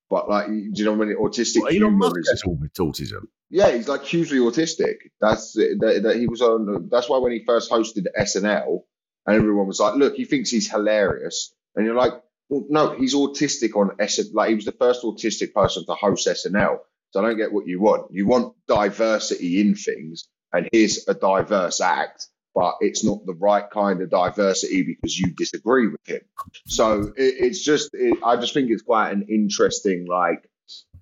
[0.10, 2.44] But like, do you know when autistic Well, Elon humor Musk is?
[2.44, 3.28] autism.
[3.50, 4.96] Yeah, he's like hugely autistic.
[5.20, 6.90] That's that, that he was on.
[6.92, 8.80] That's why when he first hosted SNL,
[9.26, 12.14] and everyone was like, "Look, he thinks he's hilarious," and you're like,
[12.50, 14.34] well, "No, he's autistic on SNL.
[14.34, 16.80] Like he was the first autistic person to host SNL."
[17.12, 18.12] So I don't get what you want.
[18.12, 23.70] You want diversity in things, and here's a diverse act, but it's not the right
[23.70, 26.22] kind of diversity because you disagree with him.
[26.66, 30.50] So it, it's just, it, I just think it's quite an interesting, like,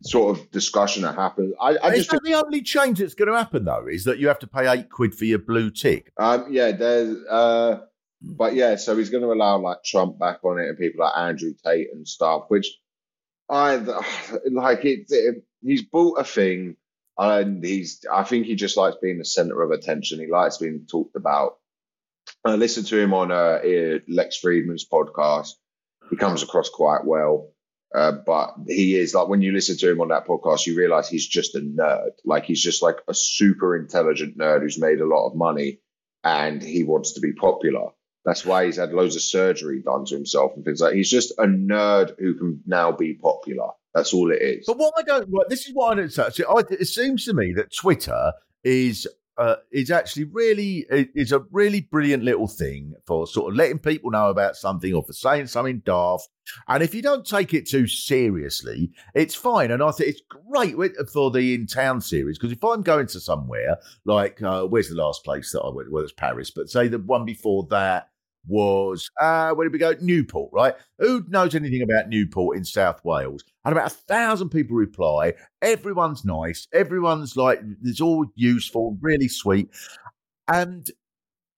[0.01, 1.53] sort of discussion that happens.
[1.61, 3.87] I, I is just that think, the only change that's going to happen though?
[3.87, 6.11] Is that you have to pay eight quid for your blue tick?
[6.17, 7.81] um, yeah, there's, uh,
[8.21, 11.17] but yeah, so he's going to allow like Trump back on it and people like
[11.17, 12.67] Andrew Tate and stuff, which
[13.49, 13.75] I
[14.51, 14.85] like.
[14.85, 16.75] It, it he's bought a thing,
[17.17, 18.05] and he's.
[18.11, 20.19] I think he just likes being the center of attention.
[20.19, 21.57] He likes being talked about.
[22.45, 23.59] I listened to him on uh,
[24.07, 25.51] Lex Fridman's podcast.
[26.09, 27.49] He comes across quite well.
[27.93, 31.07] Uh, but he is like when you listen to him on that podcast, you realize
[31.07, 32.09] he's just a nerd.
[32.25, 35.79] Like he's just like a super intelligent nerd who's made a lot of money
[36.23, 37.89] and he wants to be popular.
[38.25, 40.95] That's why he's had loads of surgery done to himself and things like.
[40.95, 43.69] He's just a nerd who can now be popular.
[43.93, 44.65] That's all it is.
[44.65, 46.19] But what I don't right, this is what I don't
[46.49, 48.33] I, it seems to me that Twitter
[48.63, 53.79] is uh, is actually really is a really brilliant little thing for sort of letting
[53.79, 56.27] people know about something or for saying something daft.
[56.67, 59.71] And if you don't take it too seriously, it's fine.
[59.71, 60.75] And I think it's great
[61.11, 64.95] for the in town series because if I'm going to somewhere like uh, where's the
[64.95, 65.91] last place that I went?
[65.91, 68.09] Well, it's Paris, but say the one before that
[68.45, 69.95] was uh where did we go?
[70.01, 70.75] Newport, right?
[70.99, 73.43] Who knows anything about Newport in South Wales?
[73.65, 75.33] And about a thousand people reply.
[75.61, 76.67] Everyone's nice.
[76.73, 79.69] Everyone's like it's all useful, really sweet.
[80.47, 80.89] And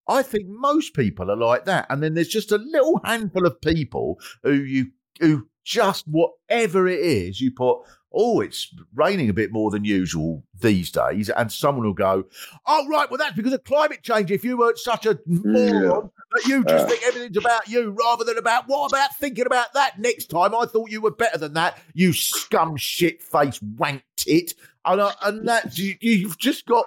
[0.07, 1.87] I think most people are like that.
[1.89, 4.87] And then there's just a little handful of people who you
[5.19, 7.79] who just whatever it is, you put,
[8.15, 12.23] oh, it's raining a bit more than usual these days, and someone will go,
[12.65, 14.31] oh, right, well, that's because of climate change.
[14.31, 16.87] If you weren't such a moron that you just Uh.
[16.87, 20.55] think everything's about you rather than about what about thinking about that next time?
[20.55, 24.53] I thought you were better than that, you scum shit face wank tit.
[24.85, 26.85] And, uh, and that you, you've just got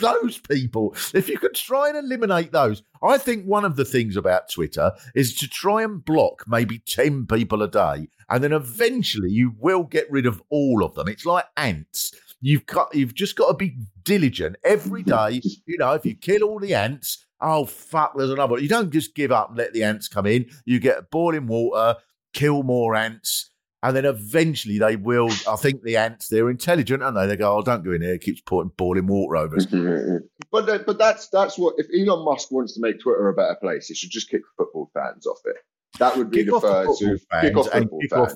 [0.00, 0.94] those people.
[1.14, 4.92] If you could try and eliminate those, I think one of the things about Twitter
[5.14, 8.08] is to try and block maybe 10 people a day.
[8.32, 11.06] And then eventually you will get rid of all of them.
[11.06, 12.12] It's like ants.
[12.40, 15.42] You've got you've just got to be diligent every day.
[15.66, 18.52] You know, if you kill all the ants, oh fuck, there's another.
[18.52, 18.62] one.
[18.62, 20.50] You don't just give up and let the ants come in.
[20.64, 22.00] You get boiling water,
[22.32, 23.50] kill more ants,
[23.82, 25.28] and then eventually they will.
[25.46, 27.26] I think the ants they're intelligent, aren't they?
[27.26, 28.14] They go, oh, don't go in there.
[28.14, 29.66] It keeps putting boiling water over us.
[30.50, 33.88] but but that's that's what if Elon Musk wants to make Twitter a better place,
[33.88, 35.56] he should just kick football fans off it.
[35.98, 38.32] That would be Kick the first football to kick off fans football kick off-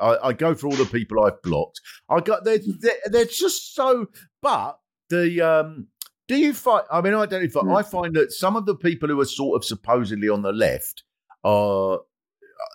[0.00, 1.80] I, I go for all the people I've blocked.
[2.08, 4.06] I got they're, they're they're just so.
[4.42, 4.78] But
[5.10, 5.86] the um,
[6.26, 6.84] do you find?
[6.90, 7.70] I mean, I don't know if Hmm.
[7.70, 11.04] I find that some of the people who are sort of supposedly on the left
[11.44, 12.00] are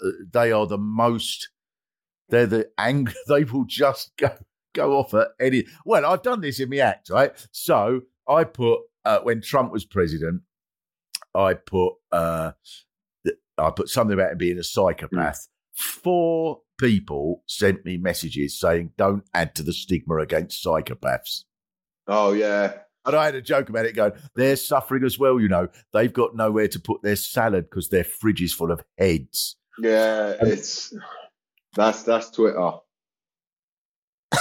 [0.06, 1.50] uh, they are the most.
[2.30, 3.16] They're the angry.
[3.28, 4.30] They will just go
[4.74, 5.66] go off at any.
[5.84, 7.32] Well, I've done this in my act, right?
[7.52, 10.44] So I put uh, when Trump was president,
[11.36, 12.86] I put uh, th-
[13.60, 15.48] I put something about him being a psychopath.
[15.74, 21.44] Four people sent me messages saying, "Don't add to the stigma against psychopaths."
[22.08, 22.74] Oh yeah,
[23.06, 25.40] And I had a joke about it, going, "They're suffering as well.
[25.40, 28.84] You know, they've got nowhere to put their salad because their fridge is full of
[28.98, 30.36] heads." yeah.
[30.42, 30.94] It's
[31.76, 32.72] that's that's Twitter.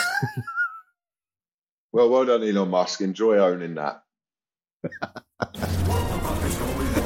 [1.92, 3.00] well, well done, Elon Musk.
[3.00, 4.02] Enjoy owning that.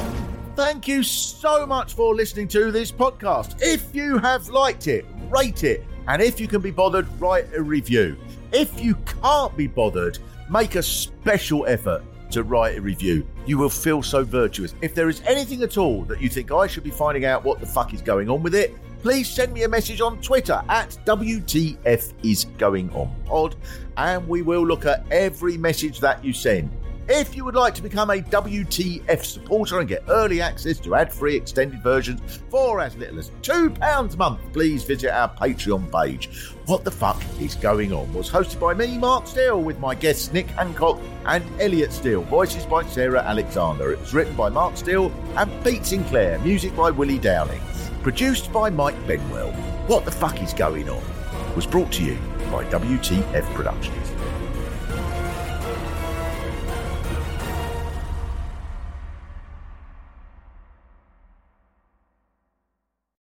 [0.55, 3.55] Thank you so much for listening to this podcast.
[3.59, 5.83] If you have liked it, rate it.
[6.07, 8.15] And if you can be bothered, write a review.
[8.51, 8.93] If you
[9.23, 10.19] can't be bothered,
[10.51, 13.25] make a special effort to write a review.
[13.47, 14.75] You will feel so virtuous.
[14.83, 17.59] If there is anything at all that you think I should be finding out what
[17.59, 20.95] the fuck is going on with it, please send me a message on Twitter at
[21.05, 23.55] WTF is going on pod,
[23.97, 26.69] and we will look at every message that you send.
[27.09, 31.11] If you would like to become a WTF supporter and get early access to ad
[31.11, 36.29] free extended versions for as little as £2 a month, please visit our Patreon page.
[36.65, 40.31] What the Fuck is Going On was hosted by me, Mark Steel, with my guests
[40.31, 43.91] Nick Hancock and Elliot Steel, voices by Sarah Alexander.
[43.91, 47.61] It was written by Mark Steel and Pete Sinclair, music by Willie Dowling,
[48.01, 49.51] produced by Mike Benwell.
[49.87, 51.03] What the Fuck is Going On
[51.53, 52.15] was brought to you
[52.49, 54.12] by WTF Productions.